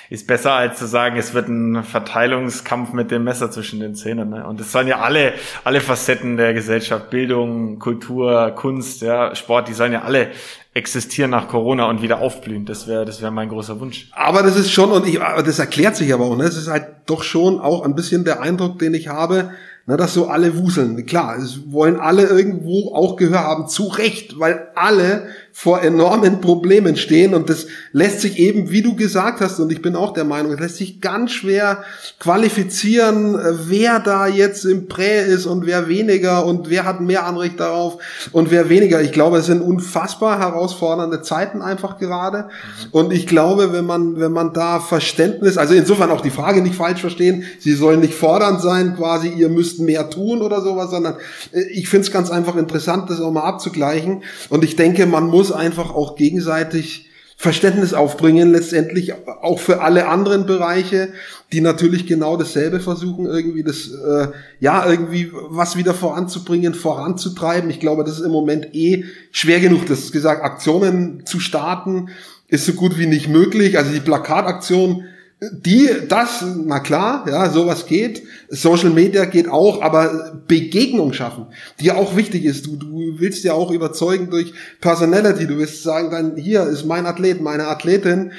[0.09, 4.29] ist besser als zu sagen, es wird ein Verteilungskampf mit dem Messer zwischen den Zähnen.
[4.29, 4.45] Ne?
[4.47, 9.73] Und es sollen ja alle, alle Facetten der Gesellschaft, Bildung, Kultur, Kunst, ja, Sport, die
[9.73, 10.31] sollen ja alle
[10.75, 12.65] existieren nach Corona und wieder aufblühen.
[12.65, 14.09] Das wäre das wäre mein großer Wunsch.
[14.11, 16.43] Aber das ist schon, und ich, das erklärt sich aber auch, ne?
[16.43, 19.51] Es ist halt doch schon auch ein bisschen der Eindruck, den ich habe,
[19.85, 21.05] na, dass so alle wuseln.
[21.05, 25.27] Klar, es wollen alle irgendwo auch Gehör haben, zu Recht, weil alle
[25.57, 27.33] vor enormen Problemen stehen.
[27.33, 30.51] Und das lässt sich eben, wie du gesagt hast, und ich bin auch der Meinung,
[30.51, 31.85] es lässt sich ganz schwer
[32.19, 33.39] qualifizieren,
[33.69, 37.99] wer da jetzt im Prä ist und wer weniger und wer hat mehr Anrecht darauf
[38.33, 39.01] und wer weniger.
[39.01, 42.49] Ich glaube, es sind unfassbar herausfordernde Zeiten einfach gerade.
[42.91, 46.75] Und ich glaube, wenn man, wenn man da Verständnis, also insofern auch die Frage nicht
[46.75, 51.15] falsch verstehen, sie sollen nicht fordernd sein, quasi, ihr müsst mehr tun oder sowas, sondern
[51.53, 54.21] äh, ich finde es ganz einfach interessant, das auch mal abzugleichen.
[54.49, 60.07] Und ich denke, man muss muss einfach auch gegenseitig Verständnis aufbringen, letztendlich auch für alle
[60.07, 61.09] anderen Bereiche,
[61.51, 64.29] die natürlich genau dasselbe versuchen, irgendwie das, äh,
[64.59, 67.69] ja, irgendwie was wieder voranzubringen, voranzutreiben.
[67.69, 72.09] Ich glaube, das ist im Moment eh schwer genug, das ist gesagt, Aktionen zu starten,
[72.47, 73.77] ist so gut wie nicht möglich.
[73.77, 75.03] Also die Plakataktion
[75.41, 78.23] die, das, na klar, ja, sowas geht.
[78.49, 81.47] Social Media geht auch, aber Begegnung schaffen,
[81.81, 82.65] die auch wichtig ist.
[82.65, 85.45] Du, du willst ja auch überzeugen durch Personality.
[85.45, 88.31] Du willst sagen, dann hier ist mein Athlet, meine Athletin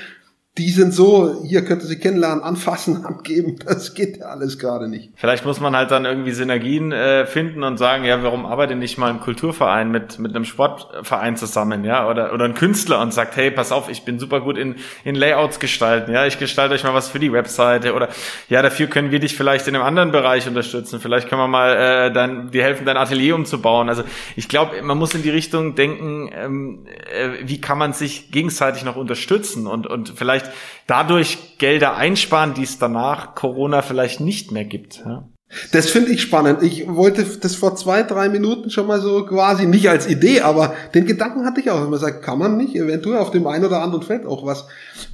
[0.58, 4.88] die sind so, hier könnt ihr sie kennenlernen, anfassen, abgeben, das geht ja alles gerade
[4.88, 5.10] nicht.
[5.16, 8.96] Vielleicht muss man halt dann irgendwie Synergien äh, finden und sagen, ja, warum arbeitet nicht
[8.96, 13.36] mal ein Kulturverein mit, mit einem Sportverein zusammen, ja, oder, oder ein Künstler und sagt,
[13.36, 16.84] hey, pass auf, ich bin super gut in, in Layouts gestalten, ja, ich gestalte euch
[16.84, 18.08] mal was für die Webseite oder
[18.48, 21.76] ja, dafür können wir dich vielleicht in einem anderen Bereich unterstützen, vielleicht können wir mal
[21.76, 23.88] äh, dein, dir helfen, dein Atelier umzubauen.
[23.90, 24.04] Also
[24.36, 28.84] ich glaube, man muss in die Richtung denken, ähm, äh, wie kann man sich gegenseitig
[28.84, 34.52] noch unterstützen und, und vielleicht vielleicht dadurch Gelder einsparen, die es danach Corona vielleicht nicht
[34.52, 35.02] mehr gibt.
[35.04, 35.28] Ja.
[35.72, 36.62] Das finde ich spannend.
[36.62, 40.74] Ich wollte das vor zwei, drei Minuten schon mal so quasi, nicht als Idee, aber
[40.94, 41.82] den Gedanken hatte ich auch.
[41.82, 44.66] Wenn man sagt, kann man nicht eventuell auf dem einen oder anderen Feld auch was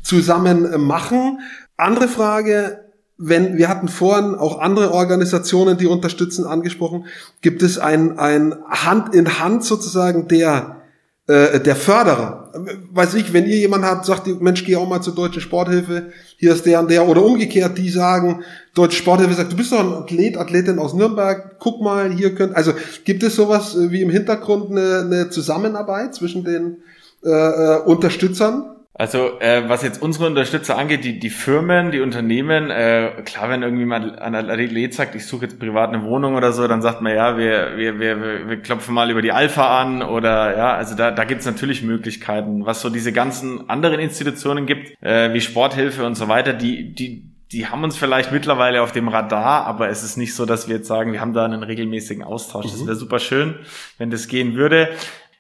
[0.03, 1.41] zusammen machen?
[1.77, 2.81] Andere Frage,
[3.19, 7.07] wenn, wir hatten vorhin auch andere Organisationen, die unterstützen, angesprochen,
[7.43, 10.82] gibt es ein, ein Hand in Hand sozusagen der
[11.27, 12.53] äh, der Förderer.
[12.91, 16.53] Weiß ich, wenn ihr jemand habt, sagt, Mensch, geh auch mal zur Deutschen Sporthilfe, hier
[16.53, 18.43] ist der und der, oder umgekehrt, die sagen,
[18.75, 22.57] Deutsche Sporthilfe sagt, du bist doch ein Athlet, Athletin aus Nürnberg, guck mal, hier könnt,
[22.57, 22.73] also
[23.05, 26.79] gibt es sowas äh, wie im Hintergrund eine, eine Zusammenarbeit zwischen den
[27.25, 28.82] äh, äh Unterstützern?
[28.95, 33.63] Also äh, was jetzt unsere Unterstützer angeht, die, die Firmen, die Unternehmen, äh, klar, wenn
[33.63, 37.01] irgendwie mal ein Athlet sagt, ich suche jetzt privat eine Wohnung oder so, dann sagt
[37.01, 40.95] man ja, wir, wir, wir, wir klopfen mal über die Alpha an oder ja, also
[40.95, 42.67] da, da gibt es natürlich Möglichkeiten.
[42.67, 47.31] Was so diese ganzen anderen Institutionen gibt, äh, wie Sporthilfe und so weiter, die, die,
[47.51, 50.77] die haben uns vielleicht mittlerweile auf dem Radar, aber es ist nicht so, dass wir
[50.77, 52.67] jetzt sagen, wir haben da einen regelmäßigen Austausch.
[52.67, 52.71] Mhm.
[52.71, 53.55] Das wäre super schön,
[53.97, 54.91] wenn das gehen würde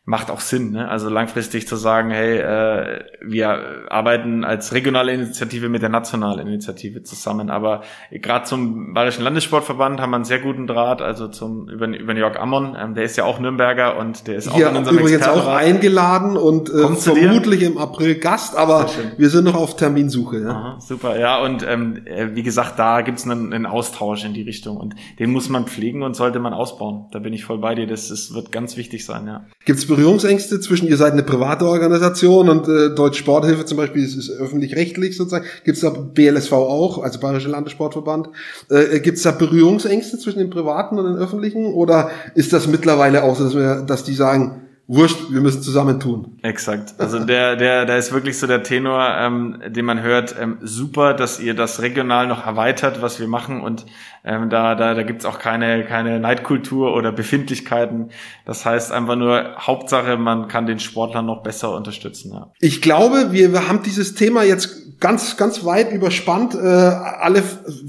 [0.05, 0.73] macht auch Sinn.
[0.73, 0.89] Ne?
[0.89, 7.05] Also langfristig zu sagen, hey, äh, wir arbeiten als regionale Initiative mit der nationalen Initiative
[7.05, 7.51] zusammen.
[7.51, 12.17] Aber gerade zum Bayerischen Landessportverband haben wir einen sehr guten Draht, also zum über, über
[12.17, 12.77] York Ammon.
[12.77, 15.47] Ähm, der ist ja auch Nürnberger und der ist Hier auch in unserem übrigens auch
[15.47, 20.41] eingeladen und äh, vermutlich im April Gast, aber wir sind noch auf Terminsuche.
[20.41, 20.51] Ja?
[20.51, 21.41] Aha, super, ja.
[21.41, 25.31] Und ähm, äh, wie gesagt, da gibt's einen, einen Austausch in die Richtung und den
[25.31, 27.07] muss man pflegen und sollte man ausbauen.
[27.13, 27.87] Da bin ich voll bei dir.
[27.87, 29.45] Das, das wird ganz wichtig sein, ja.
[29.65, 34.17] Gibt's Berührungsängste zwischen, ihr seid eine private Organisation und äh, Deutsche Sporthilfe zum Beispiel ist,
[34.17, 35.45] ist öffentlich-rechtlich sozusagen.
[35.65, 38.31] Gibt es da BLSV auch, also Bayerische Landessportverband?
[38.71, 41.67] Äh, Gibt es da Berührungsängste zwischen den privaten und den öffentlichen?
[41.67, 46.39] Oder ist das mittlerweile auch so, dass, wir, dass die sagen, wurscht, wir müssen zusammentun.
[46.43, 46.95] Exakt.
[46.99, 51.15] Also der, der, der ist wirklich so der Tenor, ähm, den man hört, ähm, super,
[51.15, 53.87] dass ihr das regional noch erweitert, was wir machen und
[54.25, 58.11] ähm, da, da, da gibt's auch keine, keine Neidkultur oder Befindlichkeiten.
[58.45, 62.33] Das heißt einfach nur, Hauptsache, man kann den Sportler noch besser unterstützen.
[62.33, 62.53] Ja.
[62.61, 67.43] Ich glaube, wir, wir haben dieses Thema jetzt ganz, ganz weit überspannt, äh, alle,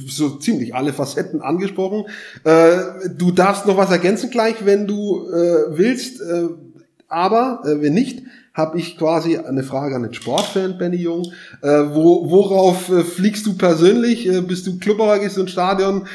[0.08, 2.06] so ziemlich alle Facetten angesprochen.
[2.44, 2.78] Äh,
[3.16, 6.22] du darfst noch was ergänzen gleich, wenn du äh, willst.
[6.22, 6.50] Äh,
[7.14, 11.24] aber äh, wenn nicht, habe ich quasi eine Frage an den Sportfan, Benny Jung.
[11.62, 14.28] Äh, wo, worauf äh, fliegst du persönlich?
[14.28, 16.08] Äh, bist du Klubberer, gehst du ins Stadion?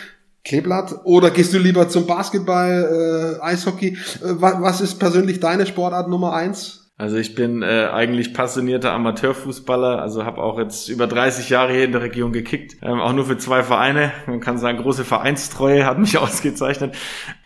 [0.44, 1.00] Kleeblatt?
[1.04, 3.88] Oder gehst du lieber zum Basketball, äh, Eishockey?
[3.88, 6.88] Äh, was, was ist persönlich deine Sportart Nummer eins?
[6.96, 11.84] Also ich bin äh, eigentlich passionierter Amateurfußballer, also habe auch jetzt über 30 Jahre hier
[11.84, 14.10] in der Region gekickt, ähm, auch nur für zwei Vereine.
[14.26, 16.96] Man kann sagen, große Vereinstreue hat mich ausgezeichnet.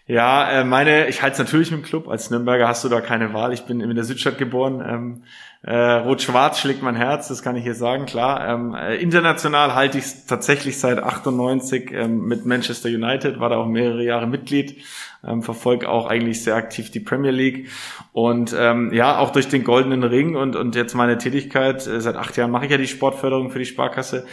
[0.06, 2.08] Ja, äh, meine, ich halte es natürlich mit dem Club.
[2.08, 3.52] Als Nürnberger hast du da keine Wahl.
[3.52, 4.82] Ich bin in der Südstadt geboren.
[4.86, 5.22] Ähm,
[5.64, 8.48] Äh, Rot-Schwarz schlägt mein Herz, das kann ich hier sagen, klar.
[8.48, 13.58] Ähm, äh, international halte ich es tatsächlich seit 98 ähm, mit Manchester United, war da
[13.58, 14.82] auch mehrere Jahre Mitglied
[15.24, 17.68] ähm, verfolge auch eigentlich sehr aktiv die Premier League.
[18.12, 22.16] Und ähm, ja, auch durch den goldenen Ring und, und jetzt meine Tätigkeit, äh, seit
[22.16, 24.26] acht Jahren mache ich ja die Sportförderung für die Sparkasse,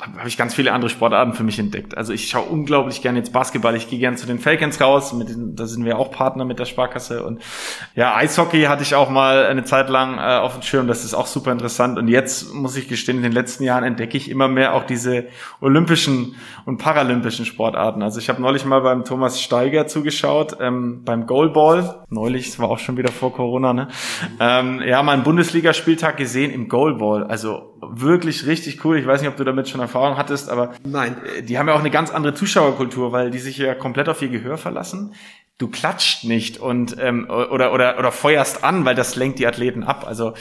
[0.00, 1.96] habe hab ich ganz viele andere Sportarten für mich entdeckt.
[1.96, 5.28] Also ich schaue unglaublich gerne jetzt Basketball, ich gehe gerne zu den Falcons raus, mit
[5.28, 7.24] den, da sind wir auch Partner mit der Sparkasse.
[7.24, 7.40] Und
[7.94, 11.12] ja, Eishockey hatte ich auch mal eine Zeit lang äh, auf dem Schirm, das ist
[11.12, 14.48] auch super interessant und jetzt muss ich gestehen, in den letzten Jahren entdecke ich immer
[14.48, 15.26] mehr auch diese
[15.60, 18.02] olympischen und paralympischen Sportarten.
[18.02, 22.06] Also ich habe neulich mal beim Thomas Steiger zugeschaut, ähm, beim Goalball.
[22.08, 23.88] Neulich, das war auch schon wieder vor Corona, ne?
[24.40, 27.24] Ähm, ja, mal einen Bundesligaspieltag gesehen im Goalball.
[27.24, 28.96] Also wirklich richtig cool.
[28.96, 31.16] Ich weiß nicht, ob du damit schon Erfahrung hattest, aber Nein.
[31.36, 34.22] Äh, die haben ja auch eine ganz andere Zuschauerkultur, weil die sich ja komplett auf
[34.22, 35.12] ihr Gehör verlassen
[35.62, 39.84] du klatscht nicht und ähm, oder oder oder feuerst an, weil das lenkt die Athleten
[39.84, 40.04] ab.
[40.06, 40.34] Also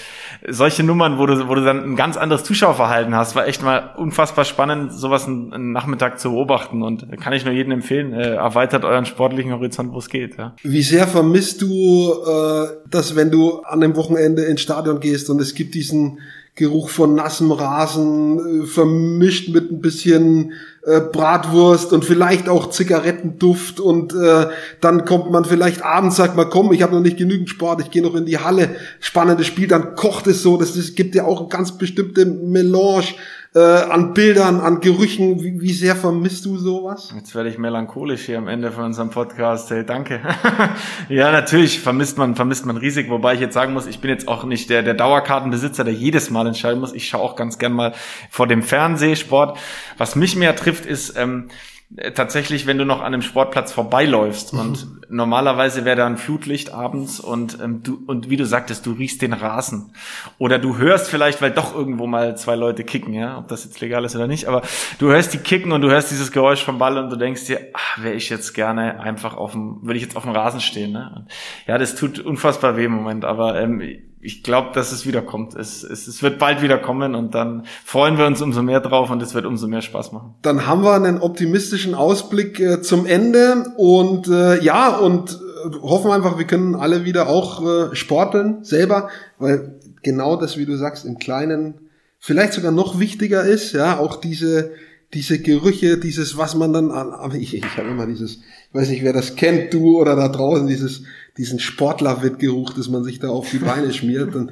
[0.47, 3.93] solche Nummern, wo du wo du dann ein ganz anderes Zuschauerverhalten hast, war echt mal
[3.97, 8.34] unfassbar spannend, sowas einen, einen Nachmittag zu beobachten und kann ich nur jedem empfehlen, äh,
[8.34, 10.38] erweitert euren sportlichen Horizont, wo es geht.
[10.38, 10.55] Ja.
[10.63, 15.39] Wie sehr vermisst du äh, das, wenn du an dem Wochenende ins Stadion gehst und
[15.39, 16.19] es gibt diesen
[16.55, 20.53] Geruch von nassem Rasen, äh, vermischt mit ein bisschen
[20.84, 24.47] äh, Bratwurst und vielleicht auch Zigarettenduft und äh,
[24.79, 27.91] dann kommt man vielleicht abends, sagt man, komm, ich habe noch nicht genügend Sport, ich
[27.91, 31.25] gehe noch in die Halle, spannendes Spiel, dann kocht es so, das, das gibt ja
[31.25, 33.13] auch eine ganz bestimmte Melange
[33.54, 35.43] äh, an Bildern, an Gerüchen.
[35.43, 37.14] Wie, wie sehr vermisst du sowas?
[37.16, 39.70] Jetzt werde ich melancholisch hier am Ende von unserem Podcast.
[39.70, 40.22] Hey, danke.
[41.10, 44.28] ja, natürlich vermisst man, vermisst man riesig, wobei ich jetzt sagen muss, ich bin jetzt
[44.28, 46.93] auch nicht der, der Dauerkartenbesitzer, der jedes Mal entscheiden muss.
[46.93, 47.93] Ich schaue auch ganz gern mal
[48.30, 49.60] vor dem Fernsehsport.
[49.97, 51.80] Was mich mehr trifft, ist, ähm, äh,
[52.14, 55.02] tatsächlich, wenn du noch an einem Sportplatz vorbeiläufst und mhm.
[55.10, 59.22] normalerweise wäre da ein Flutlicht abends und ähm, du und wie du sagtest, du riechst
[59.22, 59.94] den Rasen
[60.38, 63.82] oder du hörst vielleicht, weil doch irgendwo mal zwei Leute kicken, ja, ob das jetzt
[63.82, 64.62] legal ist oder nicht, aber
[65.00, 67.60] du hörst die kicken und du hörst dieses Geräusch vom Ball und du denkst dir,
[67.74, 70.94] ach, wäre ich jetzt gerne einfach auf dem, würde ich jetzt auf dem Rasen stehen,
[70.94, 71.12] ne?
[71.16, 71.28] Und
[71.68, 73.82] ja, das tut unfassbar weh im Moment, aber ähm,
[74.22, 75.55] ich glaube, dass es wiederkommt.
[75.55, 79.09] Es, es, es wird bald wieder kommen und dann freuen wir uns umso mehr drauf
[79.09, 80.36] und es wird umso mehr Spaß machen.
[80.41, 86.11] Dann haben wir einen optimistischen Ausblick äh, zum Ende und äh, ja, und äh, hoffen
[86.11, 89.09] einfach, wir können alle wieder auch äh, sporteln selber,
[89.39, 94.17] weil genau das, wie du sagst, im Kleinen vielleicht sogar noch wichtiger ist, ja, auch
[94.17, 94.72] diese
[95.14, 99.03] diese Gerüche, dieses, was man dann an, ich, ich habe immer dieses, ich weiß nicht,
[99.03, 101.03] wer das kennt, du oder da draußen, dieses
[101.38, 104.36] diesen Sportlerwettgeruch, dass man sich da auf die Beine schmiert.
[104.36, 104.51] Und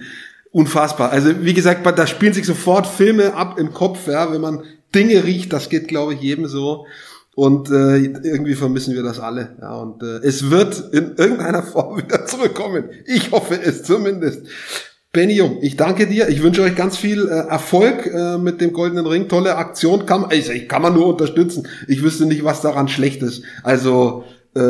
[0.52, 1.12] unfassbar.
[1.12, 4.64] Also wie gesagt, da spielen sich sofort Filme ab im Kopf, ja, wenn man
[4.96, 6.86] Dinge riecht, das geht, glaube ich, jedem so.
[7.36, 9.56] Und äh, irgendwie vermissen wir das alle.
[9.62, 12.86] Ja, und äh, es wird in irgendeiner Form wieder zurückkommen.
[13.06, 14.48] Ich hoffe es zumindest.
[15.12, 16.30] Benny Jung, ich danke dir.
[16.30, 19.28] Ich wünsche euch ganz viel äh, Erfolg äh, mit dem Goldenen Ring.
[19.28, 20.06] Tolle Aktion.
[20.06, 21.68] Kann, also, kann man nur unterstützen.
[21.88, 23.44] Ich wüsste nicht, was daran schlecht ist.
[23.64, 24.24] Also
[24.56, 24.62] äh,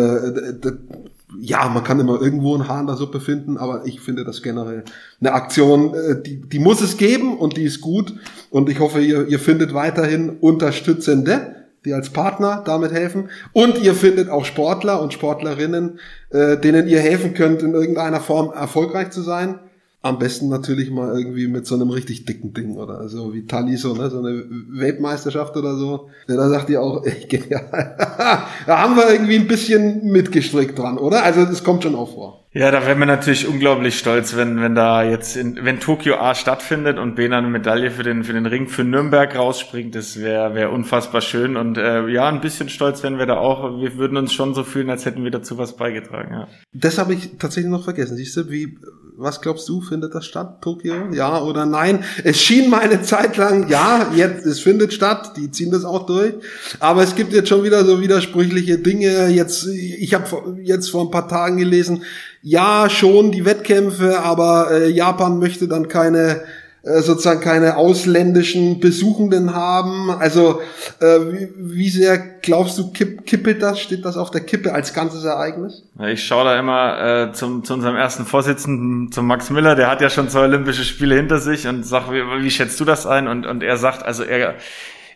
[1.42, 4.42] ja, man kann immer irgendwo ein Haar in der Suppe finden, aber ich finde das
[4.42, 4.84] generell
[5.20, 8.14] eine Aktion, äh, die, die muss es geben und die ist gut.
[8.50, 13.30] Und ich hoffe, ihr, ihr findet weiterhin Unterstützende, die als Partner damit helfen.
[13.52, 18.54] Und ihr findet auch Sportler und Sportlerinnen, äh, denen ihr helfen könnt, in irgendeiner Form
[18.54, 19.60] erfolgreich zu sein.
[20.02, 23.76] Am besten natürlich mal irgendwie mit so einem richtig dicken Ding oder so wie Tali
[23.76, 26.10] so, ne, so eine Weltmeisterschaft oder so.
[26.28, 27.98] Ja, da sagt ihr auch, ey, genial.
[28.66, 31.24] da haben wir irgendwie ein bisschen mitgestrickt dran, oder?
[31.24, 32.46] Also das kommt schon auch vor.
[32.52, 36.34] Ja, da wären wir natürlich unglaublich stolz, wenn, wenn da jetzt, in, wenn Tokio A
[36.34, 40.20] stattfindet und B dann eine Medaille für den, für den Ring für Nürnberg rausspringt, das
[40.20, 43.80] wäre wär unfassbar schön und äh, ja, ein bisschen stolz wären wir da auch.
[43.80, 46.48] Wir würden uns schon so fühlen, als hätten wir dazu was beigetragen, ja.
[46.74, 48.18] Das habe ich tatsächlich noch vergessen.
[48.18, 48.80] Siehst du, wie
[49.20, 51.12] was glaubst du, findet das statt, Tokio?
[51.12, 52.06] Ja oder nein?
[52.24, 56.06] Es schien mal eine Zeit lang, ja, jetzt, es findet statt, die ziehen das auch
[56.06, 56.36] durch.
[56.80, 59.28] Aber es gibt jetzt schon wieder so widersprüchliche Dinge.
[59.28, 62.04] Jetzt, ich habe jetzt vor ein paar Tagen gelesen,
[62.42, 66.42] ja, schon die Wettkämpfe, aber äh, Japan möchte dann keine
[66.82, 70.10] äh, sozusagen keine ausländischen Besuchenden haben.
[70.10, 70.62] Also
[71.02, 73.82] äh, wie, wie sehr glaubst du, kipp, kippelt das?
[73.82, 75.84] Steht das auf der Kippe als ganzes Ereignis?
[76.08, 80.00] Ich schaue da immer äh, zum, zu unserem ersten Vorsitzenden, zum Max Miller, der hat
[80.00, 83.28] ja schon zwei Olympische Spiele hinter sich und sag, wie, wie schätzt du das ein?
[83.28, 84.56] Und, und er sagt, also er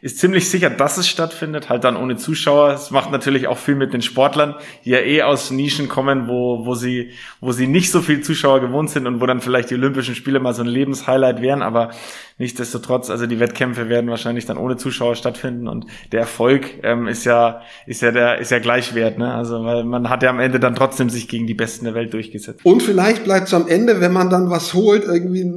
[0.04, 2.74] ist ziemlich sicher, dass es stattfindet, halt dann ohne Zuschauer.
[2.74, 6.66] Es macht natürlich auch viel mit den Sportlern, die ja eh aus Nischen kommen, wo,
[6.66, 9.76] wo sie, wo sie nicht so viel Zuschauer gewohnt sind und wo dann vielleicht die
[9.76, 11.92] Olympischen Spiele mal so ein Lebenshighlight wären, aber
[12.38, 17.24] nichtsdestotrotz, also die Wettkämpfe werden wahrscheinlich dann ohne Zuschauer stattfinden und der Erfolg ähm, ist
[17.24, 19.34] ja, ist ja der, ist ja gleichwert, ne?
[19.34, 22.14] Also, weil man hat ja am Ende dann trotzdem sich gegen die Besten der Welt
[22.14, 22.60] durchgesetzt.
[22.66, 25.50] Und vielleicht bleibt es am Ende, wenn man dann was holt, irgendwie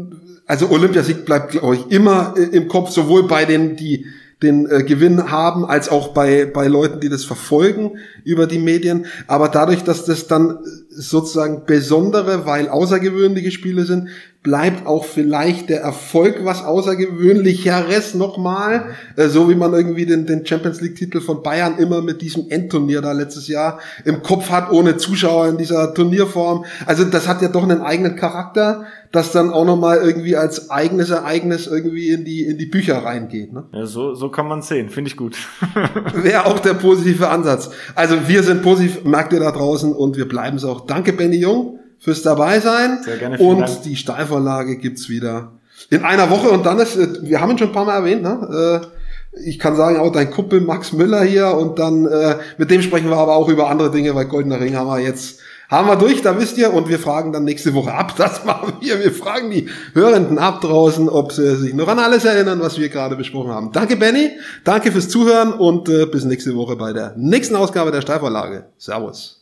[0.46, 4.06] also Olympiasieg bleibt, glaube ich, immer äh, im Kopf, sowohl bei den, die
[4.42, 9.06] den äh, Gewinn haben, als auch bei, bei Leuten, die das verfolgen über die Medien.
[9.26, 10.58] Aber dadurch, dass das dann
[10.90, 14.08] sozusagen besondere, weil außergewöhnliche Spiele sind,
[14.46, 18.90] bleibt auch vielleicht der Erfolg was Außergewöhnlicheres nochmal.
[19.16, 23.02] Äh, so wie man irgendwie den, den Champions League-Titel von Bayern immer mit diesem Endturnier
[23.02, 26.64] da letztes Jahr im Kopf hat, ohne Zuschauer in dieser Turnierform.
[26.86, 31.10] Also das hat ja doch einen eigenen Charakter das dann auch nochmal irgendwie als eigenes
[31.10, 33.52] Ereignis irgendwie in die, in die Bücher reingeht.
[33.52, 33.64] Ne?
[33.72, 35.36] Ja, so, so kann man sehen, finde ich gut.
[36.14, 37.70] Wäre auch der positive Ansatz.
[37.94, 40.86] Also wir sind positiv, merkt ihr da draußen und wir bleiben es auch.
[40.86, 43.00] Danke, Benny Jung, fürs dabei sein.
[43.02, 43.38] Sehr gerne.
[43.38, 43.82] Und Dank.
[43.82, 45.52] die Steilvorlage gibt's wieder
[45.90, 48.82] in einer Woche und dann ist, wir haben ihn schon ein paar Mal erwähnt, ne?
[48.82, 48.86] Äh,
[49.44, 53.10] ich kann sagen, auch dein Kumpel Max Müller hier und dann äh, mit dem sprechen
[53.10, 56.22] wir aber auch über andere Dinge, weil Goldener Ring haben wir jetzt haben wir durch,
[56.22, 58.14] da wisst ihr, und wir fragen dann nächste Woche ab.
[58.26, 59.00] Das machen wir.
[59.00, 62.88] Wir fragen die Hörenden ab draußen, ob sie sich noch an alles erinnern, was wir
[62.88, 63.72] gerade besprochen haben.
[63.72, 64.30] Danke, Benny.
[64.64, 68.66] Danke fürs Zuhören und äh, bis nächste Woche bei der nächsten Ausgabe der Steilvorlage.
[68.78, 69.36] Servus.